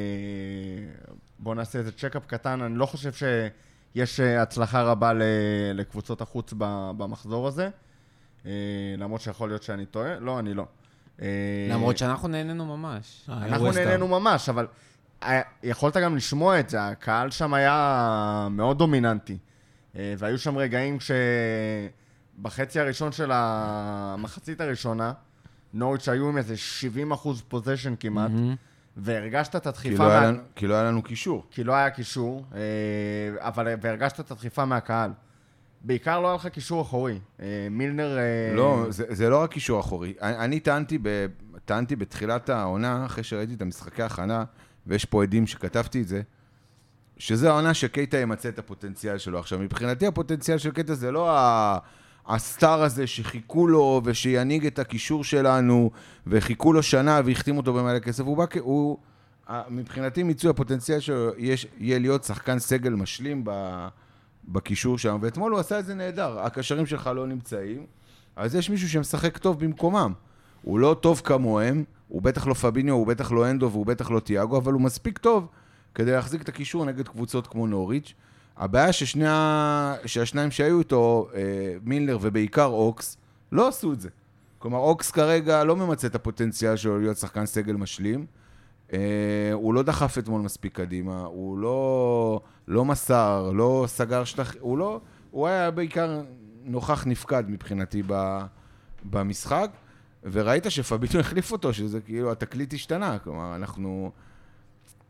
בואו 1.39 1.55
נעשה 1.55 1.79
איזה 1.79 1.91
צ'קאפ 1.91 2.25
קטן, 2.25 2.61
אני 2.61 2.75
לא 2.75 2.85
חושב 2.85 3.11
שיש 3.13 4.19
אה, 4.19 4.41
הצלחה 4.41 4.81
רבה 4.81 5.13
ל- 5.13 5.21
לקבוצות 5.73 6.21
החוץ 6.21 6.53
ב- 6.57 6.91
במחזור 6.97 7.47
הזה, 7.47 7.69
למרות 8.97 9.21
שיכול 9.21 9.49
להיות 9.49 9.63
שאני 9.63 9.85
טועה, 9.85 10.19
לא, 10.19 10.39
אני 10.39 10.53
לא. 10.53 10.65
למרות 11.71 11.97
שאנחנו 11.97 12.27
נהנינו 12.27 12.77
ממש. 12.77 13.29
אנחנו. 13.29 13.71
נהנינו 13.71 14.07
ממש, 14.07 14.49
אבל 14.49 14.67
היה- 15.21 15.41
יכולת 15.63 15.97
גם 15.97 16.15
לשמוע 16.15 16.59
את 16.59 16.69
זה, 16.69 16.87
הקהל 16.87 17.31
שם 17.31 17.53
היה 17.53 18.47
מאוד 18.51 18.77
דומיננטי. 18.77 19.37
והיו 19.95 20.39
שם 20.39 20.57
רגעים 20.57 20.97
שבחצי 22.39 22.79
הראשון 22.79 23.11
של 23.11 23.31
המחצית 23.33 24.61
הראשונה, 24.61 25.13
נוריץ' 25.73 26.09
היו 26.09 26.29
עם 26.29 26.37
איזה 26.37 26.57
70 26.57 27.11
אחוז 27.11 27.41
פוזיישן 27.47 27.93
כמעט, 27.99 28.31
והרגשת 28.97 29.55
את 29.55 29.63
כי 29.63 29.69
הדחיפה, 29.69 30.03
לא 30.03 30.09
היה 30.11 30.21
מה- 30.21 30.27
לנו- 30.27 30.39
כי 30.55 30.67
לא 30.67 30.73
היה 30.73 30.83
לנו 30.83 31.01
קישור. 31.03 31.45
כי 31.51 31.63
לא 31.63 31.73
היה 31.73 31.89
קישור, 31.89 32.45
אה, 32.55 32.59
אבל 33.39 33.67
והרגשת 33.81 34.19
את 34.19 34.31
הדחיפה 34.31 34.65
מהקהל. 34.65 35.11
בעיקר 35.81 36.19
לא 36.19 36.27
היה 36.27 36.35
לך 36.35 36.47
קישור 36.47 36.81
אחורי. 36.81 37.19
אה, 37.41 37.45
מילנר... 37.71 38.17
אה, 38.17 38.55
לא, 38.55 38.85
זה, 38.89 39.03
זה 39.09 39.29
לא 39.29 39.41
רק 39.41 39.51
קישור 39.51 39.79
אחורי. 39.79 40.13
אני, 40.21 40.37
אני 40.37 40.59
טענתי, 40.59 40.97
ב, 41.01 41.25
טענתי 41.65 41.95
בתחילת 41.95 42.49
העונה, 42.49 43.05
אחרי 43.05 43.23
שראיתי 43.23 43.53
את 43.53 43.61
המשחקי 43.61 44.03
ההכנה, 44.03 44.43
ויש 44.87 45.05
פה 45.05 45.23
עדים 45.23 45.47
שכתבתי 45.47 46.01
את 46.01 46.07
זה, 46.07 46.21
שזה 47.17 47.49
העונה 47.49 47.73
שקייטה 47.73 48.17
ימצה 48.17 48.49
את 48.49 48.59
הפוטנציאל 48.59 49.17
שלו. 49.17 49.39
עכשיו, 49.39 49.59
מבחינתי 49.59 50.07
הפוטנציאל 50.07 50.57
של 50.57 50.71
קייטה 50.71 50.95
זה 50.95 51.11
לא 51.11 51.37
ה... 51.37 51.77
הסטאר 52.27 52.83
הזה 52.83 53.07
שחיכו 53.07 53.67
לו 53.67 54.01
ושינהיג 54.03 54.65
את 54.65 54.79
הקישור 54.79 55.23
שלנו, 55.23 55.91
וחיכו 56.27 56.73
לו 56.73 56.83
שנה 56.83 57.21
והחתימו 57.25 57.59
אותו 57.59 57.73
במלא 57.73 57.99
כסף. 57.99 58.23
הוא 58.23 58.37
בא 58.37 58.45
כ... 58.49 58.57
הוא... 58.59 58.97
מבחינתי 59.69 60.23
מיצוי 60.23 60.49
הפוטנציאל 60.49 60.99
שלו 60.99 61.31
יהיה 61.77 61.99
להיות 61.99 62.23
שחקן 62.23 62.59
סגל 62.59 62.93
משלים. 62.93 63.43
בקישור 64.47 64.97
שם, 64.97 65.17
ואתמול 65.21 65.51
הוא 65.51 65.59
עשה 65.59 65.79
את 65.79 65.85
זה 65.85 65.93
נהדר. 65.93 66.39
הקשרים 66.39 66.85
שלך 66.85 67.09
לא 67.15 67.27
נמצאים, 67.27 67.85
אז 68.35 68.55
יש 68.55 68.69
מישהו 68.69 68.89
שמשחק 68.89 69.37
טוב 69.37 69.59
במקומם. 69.59 70.13
הוא 70.61 70.79
לא 70.79 70.95
טוב 71.01 71.21
כמוהם, 71.23 71.83
הוא 72.07 72.21
בטח 72.21 72.47
לא 72.47 72.53
פביניו, 72.53 72.95
הוא 72.95 73.07
בטח 73.07 73.31
לא 73.31 73.49
אנדו 73.49 73.71
והוא 73.71 73.85
בטח 73.85 74.11
לא 74.11 74.19
תיאגו, 74.19 74.57
אבל 74.57 74.73
הוא 74.73 74.81
מספיק 74.81 75.17
טוב 75.17 75.47
כדי 75.95 76.11
להחזיק 76.11 76.41
את 76.41 76.49
הקישור 76.49 76.85
נגד 76.85 77.07
קבוצות 77.07 77.47
כמו 77.47 77.67
נוריץ'. 77.67 78.13
הבעיה 78.57 78.93
ששני 78.93 79.27
ה... 79.27 79.95
שהשניים 80.05 80.51
שהיו 80.51 80.79
איתו, 80.79 81.29
אה, 81.35 81.41
מילנר 81.83 82.17
ובעיקר 82.21 82.65
אוקס, 82.65 83.17
לא 83.51 83.67
עשו 83.67 83.93
את 83.93 84.01
זה. 84.01 84.09
כלומר, 84.59 84.77
אוקס 84.77 85.11
כרגע 85.11 85.63
לא 85.63 85.75
ממצה 85.75 86.07
את 86.07 86.15
הפוטנציאל 86.15 86.75
שלו 86.75 86.99
להיות 86.99 87.17
שחקן 87.17 87.45
סגל 87.45 87.73
משלים. 87.73 88.25
אה, 88.93 88.99
הוא 89.53 89.73
לא 89.73 89.83
דחף 89.83 90.17
אתמול 90.17 90.41
מספיק 90.41 90.75
קדימה, 90.75 91.19
הוא 91.19 91.57
לא, 91.57 92.41
לא 92.67 92.85
מסר, 92.85 93.51
לא 93.53 93.85
סגר 93.87 94.23
שטח, 94.23 94.53
הוא 94.59 94.77
לא, 94.77 94.99
הוא 95.31 95.47
היה 95.47 95.71
בעיקר 95.71 96.21
נוכח 96.63 97.07
נפקד 97.07 97.43
מבחינתי 97.47 98.03
ב, 98.07 98.39
במשחק, 99.03 99.71
וראית 100.23 100.65
שפביניו 100.69 101.19
החליף 101.25 101.51
אותו, 101.51 101.73
שזה 101.73 102.01
כאילו, 102.01 102.31
התקליט 102.31 102.73
השתנה, 102.73 103.19
כלומר, 103.19 103.55
אנחנו... 103.55 104.11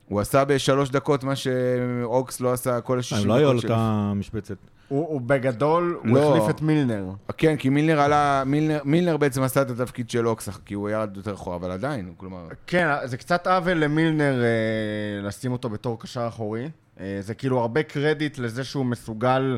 הוא 0.08 0.20
עשה 0.20 0.46
בשלוש 0.46 0.90
דקות 0.90 1.24
מה 1.24 1.36
שאוקס 1.36 2.42
לא 2.42 2.54
עשה 2.54 2.82
כל 2.82 3.00
השישים 3.00 3.24
הם 3.24 3.28
לא 3.28 3.34
היו 3.34 3.50
על 3.50 3.58
דקות. 3.58 3.70
אותה 3.72 4.12
משבצת. 4.16 4.58
הוא, 4.88 5.08
הוא 5.08 5.22
בגדול, 5.22 6.00
הוא 6.04 6.18
לא. 6.18 6.36
החליף 6.36 6.50
את 6.50 6.62
מילנר. 6.62 7.06
כן, 7.38 7.56
כי 7.56 7.70
מילנר 7.70 8.02
עלה, 8.02 8.44
מילנר, 8.46 8.80
מילנר 8.86 9.18
בעצם 9.18 9.44
עשה 9.44 9.62
את 9.62 9.70
התפקיד 9.70 10.10
של 10.10 10.28
אוקס, 10.28 10.50
כי 10.66 10.74
הוא 10.74 10.90
ירד 10.90 11.18
יותר 11.18 11.34
אחורה, 11.34 11.56
אבל 11.56 11.72
עדיין, 11.72 12.14
כלומר... 12.18 12.48
כן, 12.68 12.88
זה 13.04 13.18
קצת 13.18 13.48
עוול 13.48 13.78
למילנר 13.78 14.44
אה, 14.44 15.28
לשים 15.28 15.52
אותו 15.52 15.70
בתור 15.70 16.00
קשר 16.00 16.28
אחורי. 16.28 16.70
אה, 17.00 17.18
זה 17.22 17.34
כאילו 17.34 17.60
הרבה 17.60 17.84
קרדיט 17.84 18.38
לזה 18.38 18.64
שהוא 18.64 18.86
מסוגל... 18.86 19.58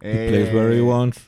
He 0.00 0.02
plays 0.02 0.52
where 0.52 0.72
he 0.80 0.92
wants. 0.92 1.20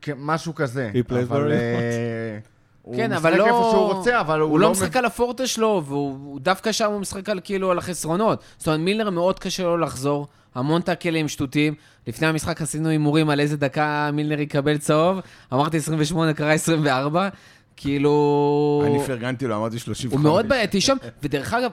כן, 0.00 0.14
משהו 0.18 0.54
כזה. 0.54 0.90
He 0.94 1.10
plays 1.10 1.30
where 1.30 1.32
he 1.32 1.52
אה, 1.52 2.38
הוא 2.38 2.59
כן, 2.96 3.12
משחק 3.12 3.24
אבל 3.24 3.38
לא... 3.38 3.46
איפה 3.46 3.68
שהוא 3.72 3.92
רוצה, 3.92 4.20
אבל 4.20 4.40
הוא, 4.40 4.50
הוא 4.50 4.58
לא 4.58 4.66
לא... 4.66 4.72
משחק 4.72 4.96
על 4.96 5.04
הפורטה 5.04 5.46
שלו, 5.46 5.82
והוא 5.86 6.40
דווקא 6.40 6.72
שם 6.72 6.92
הוא 6.92 7.00
משחק 7.00 7.28
על 7.28 7.40
כאילו 7.44 7.70
על 7.70 7.78
החסרונות. 7.78 8.42
זאת 8.58 8.66
אומרת, 8.66 8.80
מילנר 8.80 9.10
מאוד 9.10 9.38
קשה 9.38 9.62
לו 9.62 9.78
לחזור, 9.78 10.26
המון 10.54 10.82
טאקלים 10.82 11.28
שטותיים. 11.28 11.74
לפני 12.06 12.26
המשחק 12.26 12.62
עשינו 12.62 12.88
הימורים 12.88 13.30
על 13.30 13.40
איזה 13.40 13.56
דקה 13.56 14.10
מילנר 14.12 14.40
יקבל 14.40 14.78
צהוב. 14.78 15.20
אמרתי 15.52 15.76
28, 15.76 16.32
קרה 16.32 16.52
24. 16.52 17.28
כאילו... 17.76 18.82
אני 18.86 19.06
פרגנתי 19.06 19.46
לו, 19.46 19.56
אמרתי 19.56 19.78
35. 19.78 20.12
הוא 20.12 20.20
מאוד 20.20 20.48
בעייתי 20.48 20.80
שם, 20.80 20.96
ודרך 21.22 21.54
אגב, 21.54 21.70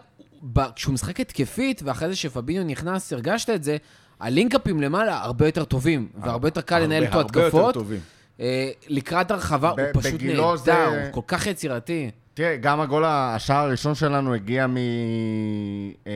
כשהוא 0.75 0.93
משחק 0.93 1.19
התקפית, 1.19 1.81
ואחרי 1.85 2.09
זה 2.09 2.15
שפביניו 2.15 2.63
נכנס, 2.63 3.13
הרגשת 3.13 3.49
את 3.49 3.63
זה, 3.63 3.77
הלינקאפים 4.19 4.81
למעלה 4.81 5.23
הרבה 5.23 5.45
יותר 5.45 5.63
טובים, 5.63 6.07
והרבה 6.21 6.47
יותר 6.47 6.61
קל 6.61 6.79
לנהל 6.79 7.03
איתו 7.03 7.17
הרבה 7.19 7.39
יותר 7.39 7.47
התקפות. 7.47 7.73
טובים. 7.73 7.99
אה, 8.39 8.69
לקראת 8.87 9.31
הרחבה 9.31 9.69
הוא 9.69 9.79
פשוט 9.93 10.13
בגילו 10.13 10.43
נהדר, 10.43 10.55
זה- 10.57 11.03
הוא 11.03 11.11
כל 11.13 11.21
כך 11.27 11.47
יצירתי. 11.47 12.11
תראה, 12.33 12.55
גם 12.57 12.81
הגול, 12.81 13.03
השער 13.07 13.65
הראשון 13.65 13.95
שלנו 13.95 14.33
הגיע 14.33 14.65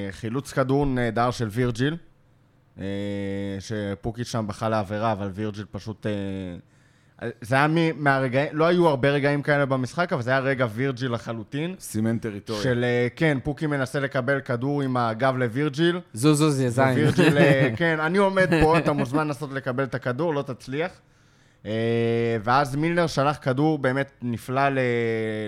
מחילוץ 0.10 0.52
כדור 0.52 0.86
נהדר 0.86 1.32
של 1.32 1.48
וירג'יל, 1.52 1.98
אה, 2.80 2.86
שפוקיץ' 3.60 4.28
שם 4.28 4.46
בכה 4.48 4.70
לעבירה, 4.70 5.12
אבל 5.12 5.30
וירג'יל 5.34 5.66
פשוט... 5.72 6.06
אה, 6.06 6.12
זה 7.42 7.56
היה 7.56 7.68
מ- 7.68 8.04
מהרגעים, 8.04 8.50
לא 8.54 8.66
היו 8.66 8.88
הרבה 8.88 9.10
רגעים 9.10 9.42
כאלה 9.42 9.66
במשחק, 9.66 10.14
אבל 10.14 10.22
זה 10.22 10.32
היה 10.32 10.40
רגע 10.40 10.68
וירג'יל 10.74 11.12
לחלוטין. 11.14 11.76
סימן 11.80 12.18
טריטוריה. 12.18 12.64
של, 12.64 12.84
אה, 12.84 13.08
כן, 13.16 13.38
פוקי 13.44 13.68
מנסה 13.68 14.00
לקבל 14.00 14.40
כדור 14.42 14.82
עם 14.82 14.98
הגב 14.98 15.36
לווירג'יל. 15.38 16.00
זוז 16.14 16.38
זוז 16.40 16.64
זין. 16.68 16.84
וירג'יל, 16.96 17.38
אה, 17.38 17.70
כן, 17.78 18.00
אני 18.00 18.18
עומד 18.18 18.50
פה, 18.62 18.78
אתה 18.78 18.94
מוזמן 18.94 19.28
לנסות 19.28 19.52
לקבל 19.54 19.84
את 19.84 19.96
הכדור, 19.96 20.34
לא 20.34 20.42
תצליח. 20.42 20.92
אה, 21.66 21.72
ואז 22.44 22.76
מילנר 22.76 23.08
שלח 23.08 23.38
כדור 23.42 23.80
באמת 23.80 24.12
נפלא 24.22 24.70
ל- 24.70 24.80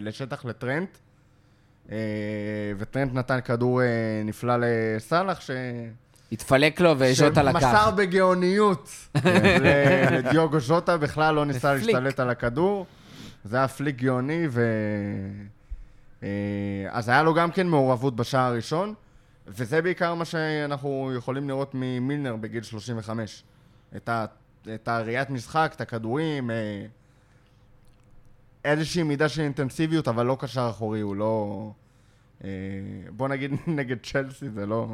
לשטח 0.02 0.46
לטרנט. 0.46 0.98
אה, 1.92 1.98
וטרנט 2.78 3.14
נתן 3.14 3.40
כדור 3.42 3.82
אה, 3.82 3.88
נפלא 4.26 4.54
לסאלח, 4.60 5.42
ש... 5.42 5.50
התפלק 6.32 6.80
לו 6.80 6.94
וז'וטה 6.98 7.44
לקח. 7.44 7.60
שמסר 7.60 7.92
בגאוניות 7.92 8.90
ל- 9.26 10.18
לדיוגו 10.18 10.60
ז'וטה, 10.60 10.98
בכלל 10.98 11.36
לא 11.36 11.46
ניסה. 11.46 11.74
להשתלט 11.74 12.20
על 12.20 12.30
הכדור. 12.30 12.86
זה 13.46 13.58
היה 13.58 13.68
פליק 13.68 13.96
גאוני, 13.96 14.48
ו... 14.50 14.62
אז 16.90 17.10
היה 17.10 17.24
לו 17.24 17.34
גם 17.34 17.52
כן 17.52 17.68
מעורבות 17.68 18.16
בשער 18.16 18.52
הראשון, 18.52 18.94
וזה 19.48 19.82
בעיקר 19.82 20.14
מה 20.14 20.26
שאנחנו 20.26 21.12
יכולים 21.18 21.48
לראות 21.50 21.72
ממילנר 21.74 22.36
בגיל 22.36 22.64
35. 22.64 23.44
את, 23.96 24.10
ה... 24.10 24.26
את 24.76 24.88
הראיית 24.88 25.30
משחק, 25.30 25.72
את 25.76 25.82
הכדורים, 25.82 26.52
אה, 26.52 26.86
איזושהי 28.66 29.04
מידה 29.04 29.30
של 29.30 29.42
אינטנסיביות, 29.42 30.08
אבל 30.08 30.26
לא 30.26 30.38
קשר 30.40 30.68
אחורי, 30.70 31.00
הוא 31.00 31.16
לא... 31.16 31.72
אה, 32.44 32.50
בוא 33.10 33.28
נגיד 33.28 33.52
נגד 33.68 33.98
צ'לסי, 34.04 34.50
זה 34.50 34.66
לא... 34.66 34.88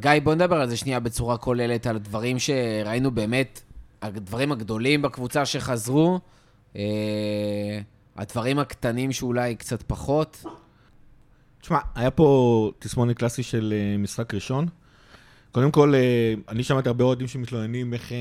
גיא, 0.00 0.10
בוא 0.22 0.34
נדבר 0.34 0.60
על 0.60 0.68
זה 0.68 0.76
שנייה 0.76 1.00
בצורה 1.00 1.38
כוללת, 1.38 1.86
על 1.86 1.98
דברים 1.98 2.38
שראינו 2.38 3.10
באמת, 3.10 3.62
הדברים 4.02 4.52
הגדולים 4.52 5.02
בקבוצה 5.02 5.46
שחזרו, 5.46 6.20
אה, 6.76 6.82
הדברים 8.16 8.58
הקטנים 8.58 9.12
שאולי 9.12 9.56
קצת 9.56 9.82
פחות. 9.82 10.44
תשמע, 11.60 11.78
היה 11.94 12.10
פה 12.10 12.70
תסמונת 12.78 13.18
קלאסי 13.18 13.42
של 13.42 13.74
משחק 13.98 14.34
ראשון. 14.34 14.66
קודם 15.52 15.70
כל, 15.70 15.94
אני 16.48 16.62
שמעתי 16.62 16.88
הרבה 16.88 17.04
אוהדים 17.04 17.28
שמתלוננים 17.28 17.94
איך, 17.94 18.12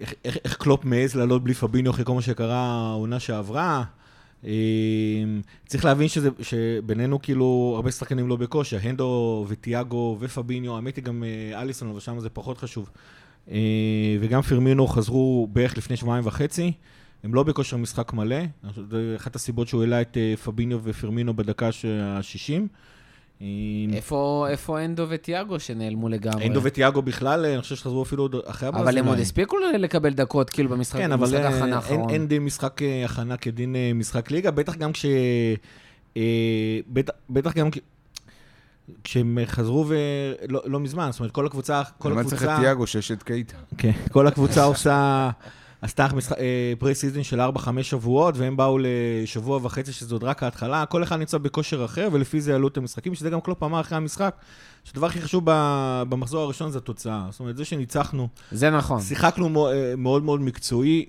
איך, 0.00 0.14
איך, 0.24 0.38
איך 0.44 0.56
קלופ 0.56 0.84
מעז 0.84 1.16
לעלות 1.16 1.44
בלי 1.44 1.54
פביניו 1.54 1.92
אחרי 1.92 2.04
כל 2.04 2.14
מה 2.14 2.22
שקרה 2.22 2.90
העונה 2.90 3.20
שעברה. 3.20 3.84
צריך 5.66 5.84
להבין 5.84 6.08
שזה, 6.08 6.30
שבינינו 6.40 7.22
כאילו 7.22 7.72
הרבה 7.76 7.90
שחקנים 7.90 8.28
לא 8.28 8.36
בכושר, 8.36 8.78
הנדו 8.82 9.44
וטיאגו 9.48 10.16
ופביניו, 10.20 10.76
האמת 10.76 10.96
היא 10.96 11.04
גם 11.04 11.24
אליסון, 11.54 11.90
אבל 11.90 12.00
שם 12.00 12.20
זה 12.20 12.28
פחות 12.30 12.58
חשוב. 12.58 12.90
וגם 14.20 14.42
פרמינו 14.42 14.86
חזרו 14.86 15.48
בערך 15.52 15.76
לפני 15.76 15.96
שבועיים 15.96 16.26
וחצי. 16.26 16.72
הם 17.24 17.34
לא 17.34 17.42
בכושר 17.42 17.76
משחק 17.76 18.12
מלא, 18.12 18.36
זו 18.90 18.96
אחת 19.16 19.36
הסיבות 19.36 19.68
שהוא 19.68 19.82
העלה 19.82 20.00
את 20.00 20.16
אה, 20.16 20.34
פביניו 20.44 20.80
ופרמינו 20.82 21.36
בדקה 21.36 21.66
ה-60. 21.66 22.62
איפה, 23.92 24.46
איפה 24.50 24.84
אנדו 24.84 25.06
וטיאגו 25.08 25.60
שנעלמו 25.60 26.08
לגמרי? 26.08 26.46
אנדו 26.46 26.60
וטיאגו 26.62 27.02
בכלל, 27.02 27.46
אני 27.46 27.62
חושב 27.62 27.76
שחזרו 27.76 28.02
אפילו 28.02 28.28
אחרי 28.44 28.68
הברזילאים. 28.68 28.98
אבל 28.98 28.98
הם 28.98 29.06
עוד 29.06 29.18
הספיקו 29.18 29.56
לקבל 29.78 30.14
דקות, 30.14 30.50
כאילו, 30.50 30.68
במשחק, 30.68 30.98
כן, 30.98 31.10
במשחק 31.10 31.34
אה, 31.34 31.48
הכנה 31.48 31.76
האחרון. 31.76 32.00
אין, 32.00 32.10
אין 32.10 32.28
דין 32.28 32.44
משחק 32.44 32.82
אה, 32.82 33.04
הכנה 33.04 33.36
כדין 33.36 33.76
משחק 33.94 34.30
ליגה, 34.30 34.50
בטח 34.50 34.76
גם 34.76 34.92
כש... 34.92 35.06
בטח, 36.88 37.12
בטח 37.30 37.54
גם 37.54 37.68
כשהם 39.04 39.38
חזרו 39.46 39.86
ולא 39.88 40.60
לא 40.64 40.80
מזמן, 40.80 41.08
זאת 41.10 41.20
אומרת, 41.20 41.32
כל 41.32 41.46
הקבוצה... 41.46 41.82
כל 41.98 42.12
הקבוצה... 42.12 42.20
למה 42.20 42.24
צריך 42.24 42.42
את 42.42 42.60
טיאגו 42.60 42.86
שיש 42.86 43.12
את 43.12 43.22
קייטה? 43.22 43.56
כן, 43.78 43.92
כל 44.12 44.26
הקבוצה 44.26 44.64
עושה... 44.64 45.30
עשתה 45.82 46.06
pre-season 46.78 47.22
של 47.22 47.40
4-5 47.40 47.46
שבועות, 47.82 48.36
והם 48.36 48.56
באו 48.56 48.78
לשבוע 48.80 49.60
וחצי, 49.62 49.92
שזה 49.92 50.14
עוד 50.14 50.24
רק 50.24 50.42
ההתחלה. 50.42 50.86
כל 50.86 51.02
אחד 51.02 51.16
נמצא 51.16 51.38
בכושר 51.38 51.84
אחר, 51.84 52.08
ולפי 52.12 52.40
זה 52.40 52.54
עלו 52.54 52.68
את 52.68 52.76
המשחקים, 52.76 53.14
שזה 53.14 53.30
גם 53.30 53.40
קלופ 53.40 53.62
אמר 53.62 53.80
אחרי 53.80 53.96
המשחק, 53.98 54.34
שהדבר 54.84 55.06
הכי 55.06 55.20
חשוב 55.22 55.42
במחזור 56.08 56.42
הראשון 56.42 56.70
זה 56.70 56.78
התוצאה. 56.78 57.26
זאת 57.30 57.40
אומרת, 57.40 57.56
זה 57.56 57.64
שניצחנו. 57.64 58.28
זה 58.52 58.70
נכון. 58.70 59.00
שיחקנו 59.00 59.68
מאוד 59.96 60.22
מאוד 60.22 60.40
מקצועי. 60.40 61.06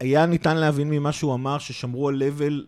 היה 0.00 0.26
ניתן 0.26 0.56
להבין 0.56 0.90
ממה 0.90 1.12
שהוא 1.12 1.34
אמר, 1.34 1.58
ששמרו 1.58 2.08
על 2.08 2.14
לבל 2.14 2.64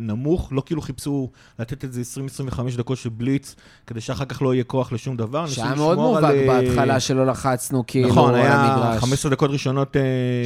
נמוך, 0.00 0.48
לא 0.52 0.62
כאילו 0.66 0.82
חיפשו 0.82 1.30
לתת 1.58 1.84
איזה 1.84 2.02
20-25 2.50 2.60
דקות 2.76 2.98
של 2.98 3.08
בליץ, 3.08 3.54
כדי 3.86 4.00
שאחר 4.00 4.24
כך 4.24 4.42
לא 4.42 4.54
יהיה 4.54 4.64
כוח 4.64 4.92
לשום 4.92 5.16
דבר. 5.16 5.46
שהיה 5.46 5.74
מאוד 5.74 5.98
מובהק 5.98 6.24
על... 6.24 6.46
בהתחלה 6.46 7.00
שלא 7.00 7.26
לחצנו 7.26 7.84
כאילו 7.86 8.08
נכון, 8.08 8.34
היה 8.34 8.96
15 9.00 9.30
דקות 9.30 9.50
ראשונות 9.50 9.96
אה, 9.96 10.02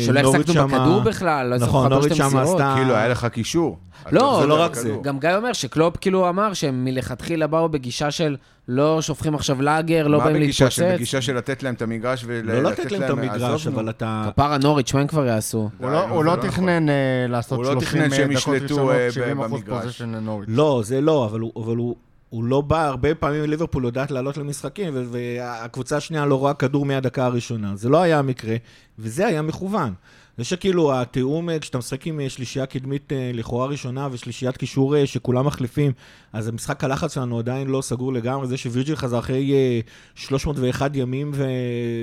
שלא 0.06 0.20
החזקנו 0.20 0.68
בכדור 0.68 1.00
בכלל, 1.00 1.46
לא 1.46 1.56
נכון, 1.56 1.92
נוריץ' 1.92 2.14
שם 2.14 2.36
עשתה... 2.36 2.74
כאילו, 2.76 2.94
היה 2.94 3.08
לך 3.08 3.26
קישור. 3.32 3.78
לא, 4.12 4.38
זה 4.40 4.46
לא 4.46 4.62
רק 4.62 4.74
זה. 4.74 4.96
גם 5.02 5.18
גיא 5.18 5.30
אומר 5.36 5.52
שקלופ 5.52 5.96
כאילו 5.96 6.28
אמר 6.28 6.52
שהם 6.54 6.84
מלכתחילה 6.84 7.46
באו 7.46 7.68
בגישה 7.68 8.10
של 8.10 8.36
לא 8.68 9.02
שופכים 9.02 9.34
עכשיו 9.34 9.62
לאגר, 9.62 10.06
לא 10.06 10.24
באים 10.24 10.36
להתפוצץ. 10.36 10.78
מה 10.78 10.94
בגישה 10.94 11.22
של 11.22 11.36
לתת 11.36 11.62
להם 11.62 11.74
את 11.74 11.82
המגרש 11.82 12.24
ולתת 12.26 12.46
להם... 12.46 12.62
לא 12.62 12.70
לתת 12.70 12.92
להם 12.92 13.02
את 13.02 13.10
המגרש, 13.10 13.66
אבל 13.66 13.90
אתה... 13.90 14.30
כפרה 14.32 14.58
נוריץ', 14.58 14.94
מה 14.94 15.00
הם 15.00 15.06
כבר 15.06 15.26
יעשו? 15.26 15.70
הוא 15.78 15.90
לא, 15.90 16.24
לא 16.24 16.36
תכנן 16.42 16.88
אה, 16.88 17.26
לעשות 17.28 17.64
30 17.64 18.02
אה, 18.02 18.08
דקות 18.28 18.62
ראשונות, 18.62 18.94
70 19.10 19.40
אחוז 19.40 19.60
פוזיישן 19.66 20.14
לנוריץ'. 20.14 20.48
לא, 20.52 20.82
זה 20.84 21.00
לא, 21.00 21.24
אבל 21.26 21.40
הוא... 21.40 21.96
הוא 22.30 22.44
לא 22.44 22.60
בא, 22.60 22.86
הרבה 22.86 23.14
פעמים 23.14 23.44
ליברפול 23.44 23.84
יודעת 23.84 24.10
לעלות 24.10 24.36
למשחקים, 24.36 24.94
והקבוצה 25.10 25.96
השנייה 25.96 26.26
לא 26.26 26.34
רואה 26.34 26.54
כדור 26.54 26.86
מהדקה 26.86 27.24
הראשונה. 27.24 27.76
זה 27.76 27.88
לא 27.88 28.02
היה 28.02 28.18
המקרה, 28.18 28.56
וזה 28.98 29.26
היה 29.26 29.42
מכוון. 29.42 29.92
זה 30.38 30.44
שכאילו 30.44 31.00
התיאום, 31.00 31.50
אה, 31.50 31.58
כשאתה 31.58 31.78
משחק 31.78 32.06
עם 32.06 32.20
אה, 32.20 32.30
שלישייה 32.30 32.66
קדמית 32.66 33.12
אה, 33.12 33.30
לכאורה 33.34 33.66
ראשונה 33.66 34.08
ושלישיית 34.12 34.56
קישור 34.56 35.06
שכולם 35.06 35.46
מחליפים, 35.46 35.92
אז 36.32 36.48
המשחק 36.48 36.84
הלחץ 36.84 37.14
שלנו 37.14 37.38
עדיין 37.38 37.68
לא 37.68 37.82
סגור 37.82 38.12
לגמרי. 38.12 38.46
זה 38.46 38.56
שווירג'יל 38.56 38.96
חזר 38.96 39.18
אחרי 39.18 39.82
301 40.14 40.96
ימים 40.96 41.30
ו... 41.34 41.46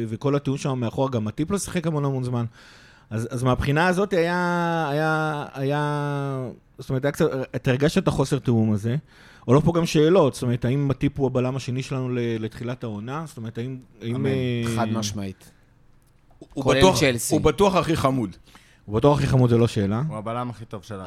וכל 0.08 0.36
הטיעון 0.36 0.60
שם 0.60 0.80
מאחורה, 0.80 1.10
גם 1.10 1.28
הטיפ 1.28 1.52
לא 1.52 1.58
שיחק 1.58 1.88
המון 1.88 2.06
המון 2.06 2.24
זמן. 2.24 2.46
אז, 3.10 3.28
אז 3.32 3.43
מהבחינה 3.43 3.88
הזאת 3.88 4.13
היה, 4.13 4.88
היה, 4.91 5.46
היה, 5.54 6.50
זאת 6.78 6.89
אומרת, 6.89 7.06
היה 7.06 7.12
קצת, 7.12 7.26
אתה 7.56 7.72
הרגשת 7.72 8.04
את 8.04 8.08
החוסר 8.08 8.39
תיאום 8.39 8.72
הזה. 8.74 8.96
עולות 9.46 9.63
פה 9.63 9.74
גם 9.76 9.86
שאלות, 9.86 10.34
זאת 10.34 10.43
אומרת, 10.43 10.65
האם 10.65 10.91
הטיפ 10.91 11.19
הוא 11.19 11.28
הבלם 11.28 11.56
השני 11.56 11.84
שלנו 11.84 12.10
לתחילת 12.39 12.84
העונה? 12.84 13.24
זאת 13.28 13.38
אומרת, 13.38 13.58
האם... 13.58 13.78
האם, 14.02 14.26
חד 14.76 14.88
משמעית. 14.89 15.52
הוא 16.53 16.73
בטוח, 16.73 16.99
הוא 17.29 17.41
בטוח 17.41 17.75
הכי 17.75 17.95
חמוד. 17.95 18.36
הוא 18.86 18.95
בטוח 18.95 19.17
הכי 19.17 19.27
חמוד, 19.27 19.49
זה 19.49 19.58
לא 19.58 19.67
שאלה. 19.67 20.01
הוא 20.08 20.17
הבלם 20.17 20.49
הכי 20.49 20.65
טוב 20.65 20.84
שלנו. 20.84 21.03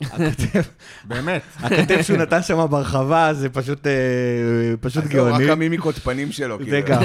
הכתב, 0.00 0.62
באמת. 1.08 1.42
הכתב 1.58 2.02
שהוא 2.02 2.18
נתן 2.18 2.42
שם 2.42 2.66
ברחבה, 2.70 3.34
זה 3.34 3.48
פשוט 3.48 3.86
פשוט 4.80 5.04
גאוני. 5.04 5.44
רק 5.44 5.50
המימיקות 5.50 5.94
פנים 5.94 6.32
שלו, 6.32 6.58
זה 6.58 6.64
כאילו. 6.64 6.86
גם. 6.86 7.02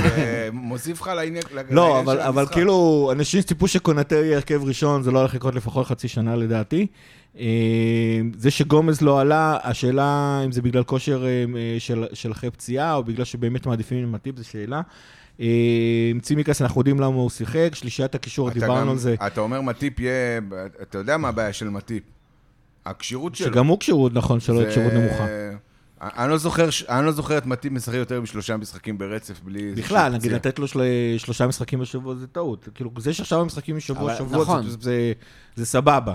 מוסיף 0.53 1.01
לך 1.01 1.07
לעניין 1.07 1.43
של 1.49 1.57
המשחק. 1.57 1.73
לא, 1.73 2.01
אבל 2.27 2.45
כאילו, 2.51 3.09
אנשים 3.11 3.41
ציפו 3.41 3.67
שקונטר 3.67 4.15
יהיה 4.15 4.35
הרכב 4.35 4.63
ראשון, 4.63 5.03
זה 5.03 5.11
לא 5.11 5.19
הולך 5.19 5.35
לקרות 5.35 5.55
לפחות 5.55 5.87
חצי 5.87 6.07
שנה 6.07 6.35
לדעתי. 6.35 6.87
זה 8.37 8.51
שגומז 8.51 9.01
לא 9.01 9.21
עלה, 9.21 9.57
השאלה 9.63 10.41
אם 10.45 10.51
זה 10.51 10.61
בגלל 10.61 10.83
כושר 10.83 11.25
של 12.13 12.31
אחרי 12.31 12.51
פציעה, 12.51 12.95
או 12.95 13.03
בגלל 13.03 13.25
שבאמת 13.25 13.65
מעדיפים 13.65 14.03
עם 14.03 14.15
הטיפ, 14.15 14.37
זו 14.37 14.45
שאלה. 14.45 14.81
עם 15.39 16.19
צימקס 16.21 16.61
אנחנו 16.61 16.81
יודעים 16.81 16.99
למה 16.99 17.15
הוא 17.15 17.29
שיחק, 17.29 17.69
שלישיית 17.73 18.15
הקישור, 18.15 18.49
דיברנו 18.49 18.91
על 18.91 18.97
זה. 18.97 19.15
אתה 19.27 19.41
אומר 19.41 19.61
מטיפ 19.61 19.99
יהיה, 19.99 20.39
אתה 20.81 20.97
יודע 20.97 21.17
מה 21.17 21.29
הבעיה 21.29 21.53
של 21.53 21.69
מטיפ? 21.69 22.03
הכשירות 22.85 23.35
שלו. 23.35 23.47
שגם 23.47 23.67
הוא 23.67 23.79
כשירות, 23.79 24.13
נכון, 24.13 24.39
שלו 24.39 24.59
היא 24.59 24.69
כשירות 24.69 24.93
נמוכה. 24.93 25.25
אני 26.01 26.29
לא 26.29 26.37
זוכר, 26.37 26.69
אני 26.89 27.05
לא 27.05 27.11
זוכר 27.11 27.37
את 27.37 27.45
מטיפ 27.45 27.71
משחק 27.71 27.95
יותר 27.95 28.21
משלושה 28.21 28.57
משחקים 28.57 28.97
ברצף 28.97 29.39
בלי... 29.39 29.71
בכלל, 29.75 30.13
נגיד 30.13 30.31
לתת 30.31 30.59
לו 30.59 30.67
שלושה 31.17 31.47
משחקים 31.47 31.79
בשבוע 31.79 32.15
זה 32.15 32.27
טעות. 32.27 32.69
כאילו, 32.75 32.91
זה 32.97 33.13
שעכשיו 33.13 33.45
משחקים 33.45 33.77
משבוע 33.77 34.15
שבוע, 34.15 34.41
נכון. 34.41 34.65
זה 35.55 35.65
סבבה. 35.65 36.13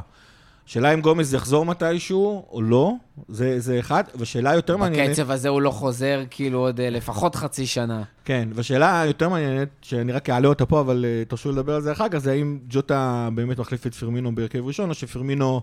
שאלה 0.67 0.95
אם 0.95 1.01
גומז 1.01 1.35
יחזור 1.35 1.65
מתישהו 1.65 2.47
או 2.51 2.63
לא, 2.63 2.93
זה, 3.29 3.61
זה 3.61 3.81
אחד, 3.81 4.05
ושאלה 4.17 4.55
יותר 4.55 4.77
מעניינת... 4.77 5.11
בקצב 5.11 5.31
הזה 5.31 5.49
הוא 5.49 5.63
לא 5.63 5.71
חוזר 5.71 6.23
כאילו 6.31 6.59
עוד 6.59 6.81
uh, 6.81 6.83
לפחות 6.83 7.35
חצי 7.35 7.67
שנה. 7.67 8.03
כן, 8.25 8.49
ושאלה 8.55 9.05
יותר 9.07 9.29
מעניינת, 9.29 9.69
שאני 9.83 10.13
רק 10.13 10.31
אעלה 10.31 10.49
אותה 10.49 10.67
פה, 10.67 10.81
אבל 10.81 11.05
uh, 11.05 11.29
תרשו 11.29 11.53
לדבר 11.53 11.75
על 11.75 11.83
זה 11.83 11.93
אחר 11.93 12.09
כך, 12.09 12.19
זה 12.19 12.33
האם 12.33 12.59
ג'וטה 12.69 13.29
באמת 13.35 13.59
מחליף 13.59 13.87
את 13.87 13.95
פרמינו 13.95 14.35
בהרכב 14.35 14.67
ראשון, 14.67 14.91
או 14.91 14.95
שפרמינו, 14.95 15.61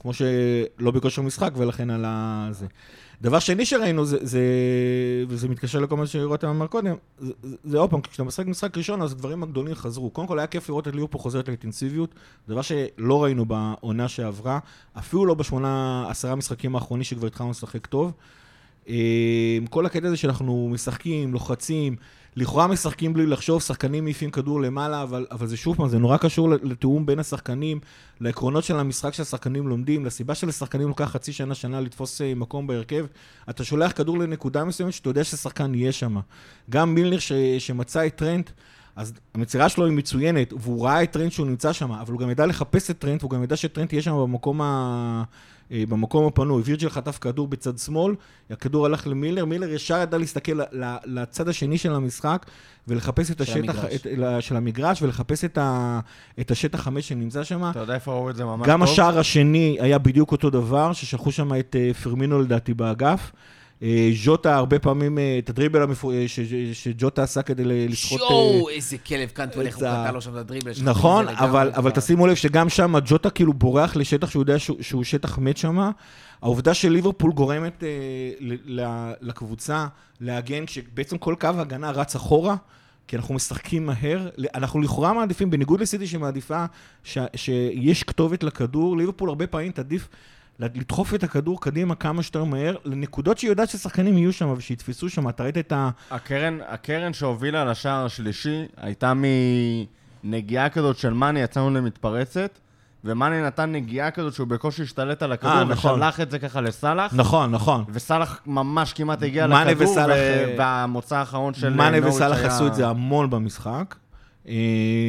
כמו 0.00 0.12
שלא 0.14 0.90
בכושר 0.90 1.22
משחק, 1.22 1.50
ולכן 1.56 1.90
על 1.90 2.04
זה. 2.52 2.66
דבר 3.22 3.38
שני 3.38 3.66
שראינו, 3.66 4.04
זה, 4.04 4.18
זה, 4.20 4.40
וזה 5.28 5.48
מתקשר 5.48 5.80
לכל 5.80 5.96
מה 5.96 6.06
שרותם 6.06 6.48
אמר 6.48 6.66
קודם, 6.66 6.94
זה, 7.64 7.78
עוד 7.78 7.90
פעם, 7.90 8.00
כשאתה 8.00 8.24
משחק 8.24 8.46
משחק 8.46 8.76
ראשון, 8.76 9.02
אז 9.02 9.12
הדברים 9.12 9.42
הגדולים 9.42 9.74
חזרו. 9.74 10.10
קודם 10.10 10.26
כל 10.26 10.38
היה 10.38 10.46
כיף 10.46 10.68
לראות 10.68 10.88
את 10.88 10.94
ליברפול 10.94 11.20
חוזרת 11.20 11.48
לאינטנסיביות, 11.48 12.14
דבר 12.48 12.62
שלא 12.62 13.24
ראינו 13.24 13.44
בעונה 13.44 14.08
שעברה, 14.08 14.58
אפילו 14.98 15.26
לא 15.26 15.34
בשמונה, 15.34 16.04
עשרה 16.08 16.34
משחקים 16.34 16.74
האחרונים 16.74 17.04
שכבר 17.04 17.26
התחלנו 17.26 17.50
לשחק 17.50 17.86
טוב. 17.86 18.12
אה, 18.88 19.58
כל 19.70 19.86
הקטע 19.86 20.06
הזה 20.06 20.16
שאנחנו 20.16 20.68
משחקים, 20.72 21.32
לוחצים, 21.32 21.96
לכאורה 22.36 22.66
משחקים 22.66 23.12
בלי 23.12 23.26
לחשוב, 23.26 23.62
שחקנים 23.62 24.04
מעיפים 24.04 24.30
כדור 24.30 24.60
למעלה, 24.60 25.02
אבל, 25.02 25.26
אבל 25.30 25.46
זה 25.46 25.56
שוב 25.56 25.76
פעם, 25.76 25.88
זה 25.88 25.98
נורא 25.98 26.16
קשור 26.16 26.50
לתיאום 26.50 27.06
בין 27.06 27.18
השחקנים, 27.18 27.80
לעקרונות 28.20 28.64
של 28.64 28.76
המשחק 28.76 29.14
שהשחקנים 29.14 29.68
לומדים, 29.68 30.04
לסיבה 30.04 30.34
שלשחקנים 30.34 30.88
לוקח 30.88 31.04
חצי 31.04 31.32
שנה, 31.32 31.54
שנה 31.54 31.80
לתפוס 31.80 32.20
אה, 32.20 32.34
מקום 32.34 32.66
בהרכב. 32.66 33.06
אתה 33.50 33.64
שולח 33.64 33.92
כדור 33.92 34.18
לנקודה 34.18 34.64
מסוימת 34.64 34.92
שאתה 34.92 35.08
יודע 35.10 35.24
ששחקן 35.24 35.74
יהיה 35.74 35.92
שם. 35.92 36.16
גם 36.70 36.94
מילנר 36.94 37.18
ש, 37.18 37.32
שמצא 37.58 38.06
את 38.06 38.16
טרנט, 38.16 38.50
אז 38.96 39.12
המצירה 39.34 39.68
שלו 39.68 39.86
היא 39.86 39.92
מצוינת, 39.92 40.52
והוא 40.52 40.84
ראה 40.84 41.02
את 41.02 41.10
טרנט 41.10 41.32
שהוא 41.32 41.46
נמצא 41.46 41.72
שם, 41.72 41.92
אבל 41.92 42.12
הוא 42.12 42.20
גם 42.20 42.30
ידע 42.30 42.46
לחפש 42.46 42.90
את 42.90 42.98
טרנט, 42.98 43.22
והוא 43.22 43.30
גם 43.30 43.42
ידע 43.42 43.56
שטרנט 43.56 43.92
יהיה 43.92 44.02
שם 44.02 44.12
במקום 44.12 44.60
ה... 44.62 45.22
אה, 45.72 45.84
במקום 45.88 46.26
הפנוי, 46.26 46.62
וירג'ל 46.64 46.88
חטף 46.88 47.18
כדור 47.18 47.48
בצד 47.48 47.78
שמאל, 47.78 48.14
הכדור 48.50 48.86
הלך 48.86 49.06
למילר, 49.06 49.44
מילר 49.44 49.70
ישר 49.70 49.98
ידע 50.02 50.18
להסתכל 50.18 50.60
לצד 51.04 51.48
השני 51.48 51.78
של 51.78 51.94
המשחק 51.94 52.46
ולחפש 52.88 53.30
את 53.30 53.36
של 53.36 53.42
השטח, 53.42 53.78
המגרש. 53.78 53.94
את, 54.06 54.42
של 54.42 54.56
המגרש 54.56 55.02
ולחפש 55.02 55.44
את, 55.44 55.58
ה, 55.58 56.00
את 56.40 56.50
השטח 56.50 56.80
חמש 56.80 57.08
שנמצא 57.08 57.44
שם. 57.44 57.70
אתה 57.70 57.78
יודע 57.78 57.94
איפה 57.94 58.12
ראו 58.12 58.30
את 58.30 58.36
זה 58.36 58.44
ממש 58.44 58.58
טוב? 58.58 58.68
גם 58.68 58.82
השער 58.82 59.18
השני 59.18 59.76
היה 59.80 59.98
בדיוק 59.98 60.32
אותו 60.32 60.50
דבר, 60.50 60.92
ששלחו 60.92 61.32
שם 61.32 61.54
את 61.54 61.76
אה, 61.78 61.94
פרמינו 61.94 62.42
לדעתי 62.42 62.74
באגף. 62.74 63.32
אה, 63.82 64.10
ז'וטה 64.24 64.56
הרבה 64.56 64.78
פעמים, 64.78 65.18
אה, 65.18 65.38
את 65.38 65.50
הדריבל 65.50 65.82
אה, 65.82 66.24
שג'וטה 66.72 67.22
עשה 67.22 67.42
כדי 67.42 67.64
ל- 67.64 67.90
לסחוט... 67.90 68.20
אה, 68.20 68.26
שואו, 68.28 68.68
איזה 68.68 68.98
כלב 68.98 69.28
קנטו, 69.28 69.60
איך 69.60 69.76
הוא 69.76 69.84
קטע 69.84 70.12
לו 70.12 70.20
שם 70.20 70.30
את 70.30 70.36
הדריבל. 70.36 70.72
נכון, 70.82 71.28
אבל. 71.28 71.90
תשימו 71.90 72.26
לב 72.26 72.34
שגם 72.34 72.68
שם 72.68 72.94
ג'וטה 73.06 73.30
כאילו 73.30 73.52
בורח 73.52 73.96
לשטח 73.96 74.30
שהוא 74.30 74.42
יודע 74.42 74.58
שהוא, 74.58 75.04
שטח 75.04 75.38
מת 75.38 75.56
שם. 75.56 75.90
העובדה 76.42 76.74
שליברפול 76.74 77.32
גורמת 77.32 77.84
אה, 77.84 77.88
ל- 78.40 78.80
ל- 78.80 79.12
לקבוצה 79.20 79.86
להגן, 80.20 80.66
כשבעצם 80.66 81.18
כל 81.18 81.34
קו 81.40 81.46
ההגנה 81.46 81.90
רץ 81.90 82.14
אחורה, 82.14 82.56
כי 83.08 83.16
אנחנו 83.16 83.34
משחקים 83.34 83.86
מהר. 83.86 84.28
אנחנו 84.54 84.80
לכאורה 84.80 85.12
מעדיפים, 85.12 85.50
בניגוד 85.50 85.80
לסיטי 85.80 86.06
שמעדיפה 86.06 86.64
ש, 87.04 87.18
שיש 87.36 88.02
כתובת 88.02 88.42
לכדור, 88.42 88.96
ליברפול 88.96 89.28
הרבה 89.28 89.46
פעמים 89.46 89.72
תעדיף 89.72 90.08
לדחוף 90.74 91.14
את 91.14 91.22
הכדור 91.22 91.60
קדימה 91.60 91.94
כמה 91.94 92.22
שיותר 92.22 92.44
מהר, 92.44 92.74
לנקודות 92.84 93.38
שהיא 93.38 93.50
יודעת 93.50 93.68
ששחקנים 93.68 94.18
יהיו 94.18 94.32
שם 94.32 94.54
ושיתפסו 94.56 95.08
שם. 95.08 95.28
אתה 95.28 95.42
ראית 95.42 95.58
את 95.58 95.72
ה... 95.72 95.90
הקרן, 96.10 96.58
הקרן 96.68 97.12
שהובילה 97.12 97.64
לשער 97.64 98.04
השלישי 98.04 98.64
הייתה 98.76 99.12
מנגיעה 100.24 100.68
כזאת 100.68 100.96
של 100.98 101.12
מאני, 101.12 101.40
יצאנו 101.40 101.70
למתפרצת, 101.70 102.58
ומאני 103.04 103.42
נתן 103.42 103.72
נגיעה 103.72 104.10
כזאת 104.10 104.34
שהוא 104.34 104.46
בקושי 104.48 104.82
השתלט 104.82 105.22
על 105.22 105.32
הכדור, 105.32 105.52
אה, 105.52 105.64
נכון. 105.64 105.92
ושלח 106.00 106.20
את 106.20 106.30
זה 106.30 106.38
ככה 106.38 106.60
לסאלח, 106.60 107.14
נכון, 107.14 107.50
נכון. 107.50 107.84
וסאלח 107.88 108.40
ממש 108.46 108.92
כמעט 108.92 109.22
הגיע 109.22 109.46
לכדור, 109.46 109.90
וסאלח, 109.90 110.16
ו- 110.16 110.20
אה, 110.20 110.54
והמוצא 110.58 111.16
האחרון 111.16 111.54
של 111.54 111.70
מאנה 111.72 112.00
נוריץ' 112.00 112.14
וסאלח 112.14 112.38
היה- 112.38 112.46
עשו 112.46 112.66
את 112.66 112.74
זה 112.74 112.88
המון 112.88 113.30
במשחק, 113.30 113.94
אה, 114.48 114.54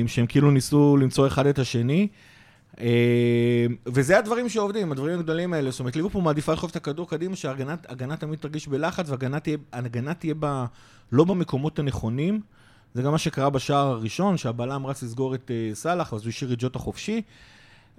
שהם 0.08 0.26
כאילו 0.26 0.52
ניסו 0.52 0.98
למצוא 1.02 1.28
אחד 1.28 1.46
את 1.46 1.60
השני. 1.60 2.08
אה, 2.80 3.66
וזה 3.86 4.18
הדברים 4.18 4.50
שעובדים, 4.50 4.92
הדברים 4.92 5.20
הגדולים 5.20 5.54
האלה. 5.54 5.72
זאת 5.72 5.80
אומרת, 5.80 5.96
ליברפול 5.96 6.22
מעדיפה 6.22 6.52
לדחוף 6.52 6.72
את 6.72 6.76
הכדור 6.76 7.10
קדימה, 7.10 7.36
שההגנה 7.36 8.18
תמיד 8.20 8.40
תרגיש 8.40 8.68
בלחץ, 8.68 9.10
וההגנה 9.10 9.40
תהיה, 9.40 9.58
תהיה 10.20 10.34
ב, 10.40 10.66
לא 11.12 11.24
במקומות 11.24 11.80
הנכונים. 11.80 12.42
זה 12.94 13.02
גם 13.02 13.12
מה 13.12 13.18
שקרה 13.18 13.50
בשער 13.50 13.88
הראשון, 13.88 14.38
שהבלם 14.38 14.88
רץ 14.88 15.04
לסגור 15.04 15.36
את 15.36 15.52
אה, 15.52 15.76
סאלח, 15.76 16.14
אז 16.14 16.22
הוא 16.22 16.30
השאיר 16.30 16.54
את 16.54 16.58
ג'וטה 16.60 16.80
חופשי. 16.80 17.22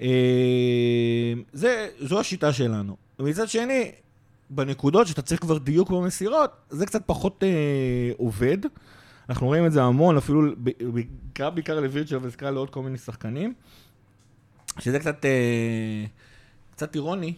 אה, 0.00 0.06
זה, 1.52 1.88
זו 2.00 2.20
השיטה 2.20 2.52
שלנו. 2.52 2.96
ומצד 3.18 3.48
שני, 3.48 3.90
בנקודות 4.50 5.06
שאתה 5.06 5.22
צריך 5.22 5.40
כבר 5.40 5.58
דיוק 5.58 5.90
במסירות, 5.90 6.50
זה 6.70 6.86
קצת 6.86 7.02
פחות 7.06 7.42
אה, 7.42 8.12
עובד. 8.16 8.58
אנחנו 9.28 9.46
רואים 9.46 9.66
את 9.66 9.72
זה 9.72 9.82
המון, 9.82 10.16
אפילו 10.16 10.42
בעיקר, 10.92 11.50
בעיקר 11.50 11.80
לווירג'ל 11.80 12.18
וזכרה 12.22 12.50
לעוד 12.50 12.70
כל 12.70 12.82
מיני 12.82 12.98
שחקנים, 12.98 13.54
שזה 14.78 14.98
קצת, 14.98 15.24
אה, 15.24 16.04
קצת 16.72 16.94
אירוני, 16.94 17.34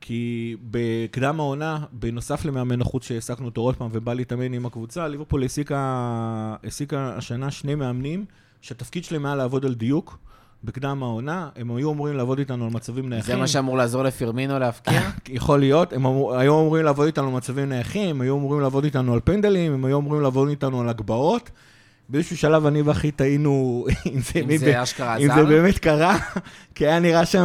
כי 0.00 0.56
בקדם 0.70 1.40
העונה, 1.40 1.84
בנוסף 1.92 2.44
למאמן 2.44 2.80
החוץ 2.80 3.04
שהעסקנו 3.04 3.46
אותו 3.46 3.60
עוד 3.60 3.76
פעם 3.76 3.88
ובא 3.92 4.14
להתאמן 4.14 4.52
עם 4.52 4.66
הקבוצה, 4.66 5.08
ליברפול 5.08 5.42
העסיקה, 5.42 5.76
העסיקה 6.62 7.14
השנה 7.16 7.50
שני 7.50 7.74
מאמנים, 7.74 8.24
שהתפקיד 8.60 9.04
שלהם 9.04 9.26
היה 9.26 9.34
לעבוד 9.34 9.64
על 9.64 9.74
דיוק. 9.74 10.18
בקדם 10.64 11.02
העונה, 11.02 11.48
הם 11.56 11.76
היו 11.76 11.92
אמורים 11.92 12.16
לעבוד 12.16 12.38
איתנו 12.38 12.64
על 12.64 12.70
מצבים 12.70 13.08
נייחים. 13.08 13.34
זה 13.34 13.40
מה 13.40 13.46
שאמור 13.46 13.76
לעזור 13.76 14.02
לפירמינו 14.02 14.58
להבקיע? 14.58 15.10
יכול 15.28 15.60
להיות, 15.60 15.92
הם 15.92 16.06
אמור, 16.06 16.36
היו 16.36 16.60
אמורים 16.60 16.84
לעבוד 16.84 17.06
איתנו 17.06 17.26
על 17.26 17.32
מצבים 17.32 17.68
נייחים, 17.68 18.10
הם 18.10 18.20
היו 18.20 18.36
אמורים 18.36 18.60
לעבוד 18.60 18.84
איתנו 18.84 19.14
על 19.14 19.20
פנדלים, 19.24 19.72
הם 19.72 19.84
היו 19.84 19.98
אמורים 19.98 20.22
לעבוד 20.22 20.48
איתנו 20.48 20.80
על 20.80 20.88
הגבהות. 20.88 21.50
באיזשהו 22.08 22.36
שלב 22.36 22.66
אני 22.66 22.82
ואחי 22.82 23.10
טעינו 23.10 23.84
אם 24.06 24.20
זה, 24.20 24.40
אם 24.40 24.56
זה 24.56 24.82
אשכרה 24.82 25.16
אם? 25.16 25.34
זה 25.34 25.44
באמת 25.44 25.78
קרה, 25.78 26.16
כי 26.74 26.86
היה 26.86 27.00
נראה 27.00 27.26
שם 27.26 27.38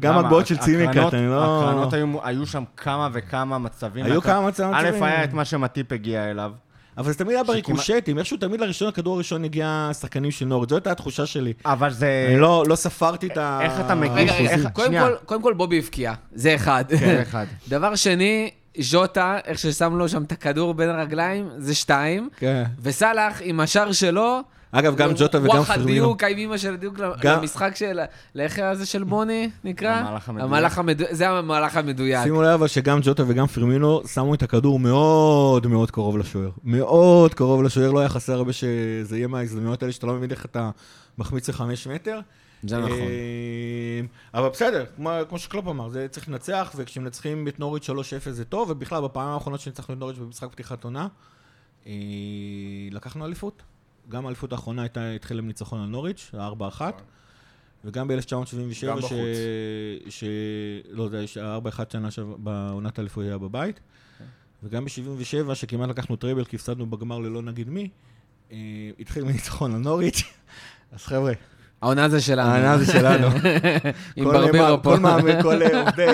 גם 0.00 0.12
למה? 0.12 0.20
הגבהות 0.20 0.46
של 0.46 0.54
הק- 0.54 0.60
צימק, 0.60 0.88
הקרנות- 0.88 1.14
אני 1.14 1.28
לא... 1.28 1.62
הקרנות 1.62 1.92
היו, 1.92 2.06
היו 2.22 2.46
שם 2.46 2.64
כמה 2.76 3.08
וכמה 3.12 3.58
מצבים. 3.58 4.04
היו 4.04 4.18
אתה- 4.20 4.28
כמה 4.28 4.46
מצבים. 4.48 4.74
א', 4.74 5.04
היה 5.04 5.24
את 5.24 5.32
מה 5.32 5.44
שמטיפ 5.44 5.92
הגיע 5.92 6.30
אליו. 6.30 6.52
אבל 6.98 7.12
זה 7.12 7.18
תמיד 7.18 7.34
היה 7.34 7.44
בריקושטים, 7.44 8.18
איכשהו 8.18 8.36
תמיד 8.36 8.60
לראשון, 8.60 8.88
הכדור 8.88 9.14
הראשון 9.14 9.44
הגיע 9.44 9.90
שחקנים 10.00 10.30
של 10.30 10.44
נוריץ', 10.46 10.70
זו 10.70 10.76
הייתה 10.76 10.90
התחושה 10.90 11.26
שלי. 11.26 11.52
אבל 11.66 11.92
זה... 11.92 12.26
אני 12.30 12.40
לא 12.40 12.64
לא 12.68 12.76
ספרתי 12.76 13.26
את 13.26 13.36
ה... 13.36 13.58
איך 13.62 13.72
אתה 13.80 13.94
מגיש? 13.94 14.12
רגע, 14.30 14.32
רגע, 14.32 14.50
איך- 14.50 14.66
קודם 14.72 14.86
שנייה. 14.86 15.08
כל- 15.08 15.14
קודם 15.24 15.42
כל 15.42 15.52
בובי 15.54 15.78
הבקיע, 15.78 16.12
זה 16.34 16.54
אחד. 16.54 16.84
כן, 17.00 17.20
אחד. 17.22 17.46
דבר 17.68 17.94
שני, 17.94 18.50
ז'וטה, 18.78 19.38
איך 19.44 19.58
ששם 19.58 19.96
לו 19.96 20.08
שם 20.08 20.22
את 20.22 20.32
הכדור 20.32 20.74
בין 20.74 20.88
הרגליים, 20.90 21.48
זה 21.58 21.74
שתיים. 21.74 22.28
כן. 22.36 22.64
וסאלח, 22.82 23.38
עם 23.40 23.60
השער 23.60 23.92
שלו, 23.92 24.40
אגב, 24.72 24.96
גם 24.96 25.10
ג'וטה 25.16 25.38
וגם 25.38 25.48
וואחד 25.56 25.74
פרמינו. 25.74 26.06
דיוק, 26.06 26.24
עם 26.24 26.36
אימא 26.38 26.56
של 26.58 26.76
דיוק 26.76 26.94
גם- 27.20 27.38
למשחק 27.40 27.76
של... 27.76 28.00
לאיך 28.34 28.58
הזה 28.58 28.86
של 28.86 29.04
בוני 29.04 29.50
נקרא? 29.64 29.90
המהלך 29.94 30.28
המדויק. 30.28 30.44
המהלך 30.48 30.78
המדויק. 30.78 31.12
זה 31.12 31.28
המהלך 31.28 31.76
המדויק. 31.76 32.22
שימו 32.24 32.42
לב 32.42 32.48
אבל 32.48 32.66
שגם 32.66 32.98
ג'וטה 33.02 33.22
וגם 33.26 33.46
פרמינו 33.46 34.02
שמו 34.14 34.34
את 34.34 34.42
הכדור 34.42 34.78
מאוד 34.78 35.66
מאוד 35.66 35.90
קרוב 35.90 36.18
לשוער. 36.18 36.50
מאוד 36.64 37.34
קרוב 37.34 37.62
לשוער, 37.62 37.90
לא 37.90 38.00
היה 38.00 38.08
חסר 38.08 38.32
הרבה 38.32 38.52
שזה 38.52 39.16
יהיה 39.16 39.28
מההזדמנויות 39.28 39.82
האלה 39.82 39.92
שאתה 39.92 40.06
לא 40.06 40.12
מבין 40.14 40.30
איך 40.30 40.44
אתה 40.44 40.70
מחמיץ 41.18 41.48
לחמש 41.48 41.86
מטר. 41.86 42.20
זה 42.62 42.78
נכון. 42.78 42.90
אה, 42.90 44.00
אבל 44.34 44.48
בסדר, 44.48 44.84
כמו, 44.96 45.10
כמו 45.28 45.38
שקלופ 45.38 45.66
אמר, 45.66 45.88
זה 45.88 46.08
צריך 46.10 46.28
לנצח, 46.28 46.72
וכשמנצחים 46.76 47.48
את 47.48 47.60
נוריץ' 47.60 47.90
3-0 47.90 47.92
זה 48.30 48.44
טוב, 48.44 48.70
ובכלל, 48.70 49.04
בפעמים 49.04 49.30
האחרונות 49.30 49.60
שניצחנו 49.60 49.94
את 49.94 49.98
נוריץ' 49.98 50.18
במשחק 50.18 50.48
פתיחת 50.50 50.84
עונה, 50.84 51.08
אה, 51.86 51.92
לקחנו 52.90 53.26
אליפות. 53.26 53.62
גם 54.08 54.24
האליפות 54.24 54.52
האחרונה 54.52 54.82
הייתה, 54.82 55.10
התחילה 55.10 55.40
עם 55.40 55.46
ניצחון 55.46 55.80
על 55.80 55.86
נוריץ', 55.86 56.30
4-1. 56.34 56.80
וגם 57.84 58.08
ב-1977, 58.08 58.86
גם 58.86 59.00
ש... 59.00 59.04
בחוץ. 59.04 59.12
ש... 60.08 60.24
לא, 60.90 61.08
זה 61.08 61.24
היה 61.36 61.58
4-1 61.58 61.92
שנה 61.92 62.08
בעונת 62.36 62.98
האליפות 62.98 63.24
היה 63.24 63.38
בבית. 63.38 63.80
וגם 64.62 64.84
ב-77, 64.84 65.54
שכמעט 65.54 65.88
לקחנו 65.88 66.16
טרייבל 66.16 66.44
כי 66.44 66.56
הפסדנו 66.56 66.90
בגמר 66.90 67.18
ללא 67.18 67.42
נגיד 67.42 67.68
מי, 67.68 67.88
אה, 68.52 68.56
התחיל 69.00 69.24
מניצחון 69.24 69.74
על 69.74 69.80
נוריץ'. 69.80 70.22
אז 70.92 71.04
חבר'ה, 71.04 71.32
העונה 71.86 72.08
זה 72.08 72.20
שלנו. 72.20 72.50
העונה 72.50 72.78
זה 72.78 72.92
שלנו. 72.92 73.26
עם 74.16 74.24
כל 74.24 74.32
ברברו 74.52 74.82
פה. 74.82 74.90
כל 74.94 75.00
מאמן, 75.00 75.42
כל 75.42 75.62
אה, 75.62 75.80
עובדי, 75.80 76.06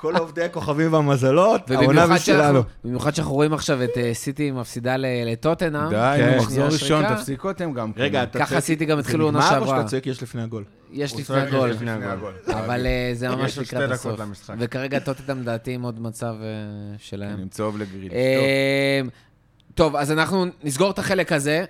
כל 0.00 0.16
עובדי 0.16 0.42
הכוכבים 0.44 0.92
והמזלות, 0.92 1.70
העונה 1.70 2.06
זה 2.06 2.18
שלנו. 2.18 2.62
במיוחד 2.84 3.14
שאנחנו 3.14 3.34
רואים 3.34 3.52
עכשיו 3.52 3.84
את 3.84 3.90
אה, 3.96 4.10
סיטי 4.14 4.50
מפסידה 4.50 4.96
ל- 4.96 5.06
לטוטנאם. 5.32 5.90
די, 5.90 6.36
מחזור 6.38 6.64
ראשון. 6.64 7.14
תפסיקו 7.16 7.50
אתם 7.50 7.72
גם. 7.72 7.92
רגע, 7.96 8.18
כן. 8.18 8.24
אתה 8.30 8.38
ככה 8.38 8.48
צועק- 8.54 8.60
סיטי 8.64 8.84
גם 8.84 8.98
התחילו 8.98 9.24
עונה 9.24 9.38
נגמר 9.38 9.50
או 9.58 9.64
שעברה. 9.64 9.76
שאתה 9.78 9.88
צועק 9.88 10.06
יש 10.06 10.22
לפני 10.22 10.42
הגול? 10.42 10.64
יש 10.92 11.14
לפני 11.16 11.36
הגול. 11.90 12.32
אבל 12.48 12.86
אה, 12.86 13.10
זה 13.14 13.28
ממש 13.28 13.58
לקראת 13.58 13.90
הסוף. 13.90 14.20
וכרגע 14.58 14.98
טוטנאם 14.98 15.40
לדעתי 15.40 15.72
עם 15.74 15.82
עוד 15.82 16.00
מצב 16.02 16.34
שלהם. 16.98 17.40
עם 17.40 17.48
צהוב 17.48 17.78
לגריל. 17.78 18.10
טוב, 19.74 19.96
אז 19.96 20.12
אנחנו 20.12 20.46
נסגור 20.64 20.90
את 20.90 20.98
החלק 20.98 21.32
הזה, 21.32 21.64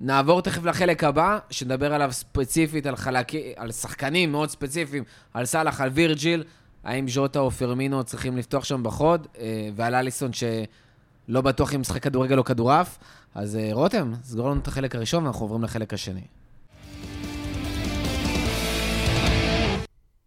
נעבור 0.00 0.42
תכף 0.42 0.64
לחלק 0.64 1.04
הבא, 1.04 1.38
שנדבר 1.50 1.94
עליו 1.94 2.12
ספציפית, 2.12 2.86
על 2.86 2.96
חלקי, 2.96 3.52
על 3.56 3.72
שחקנים 3.72 4.32
מאוד 4.32 4.50
ספציפיים, 4.50 5.04
על 5.34 5.44
סאלח, 5.44 5.80
על 5.80 5.88
וירג'יל, 5.88 6.44
האם 6.84 7.08
ז'וטה 7.08 7.38
או 7.38 7.50
פרמינו 7.50 8.04
צריכים 8.04 8.36
לפתוח 8.36 8.64
שם 8.64 8.82
בחוד, 8.82 9.26
אה, 9.38 9.68
ועל 9.74 9.94
אליסון 9.94 10.30
שלא 10.32 11.40
בטוח 11.40 11.74
אם 11.74 11.80
משחק 11.80 12.02
כדורגל 12.02 12.38
או 12.38 12.44
כדורעף. 12.44 12.98
אז 13.34 13.56
אה, 13.56 13.68
רותם, 13.72 14.12
סגור 14.22 14.50
לנו 14.50 14.60
את 14.60 14.68
החלק 14.68 14.94
הראשון 14.94 15.24
ואנחנו 15.24 15.44
עוברים 15.44 15.64
לחלק 15.64 15.94
השני. 15.94 16.37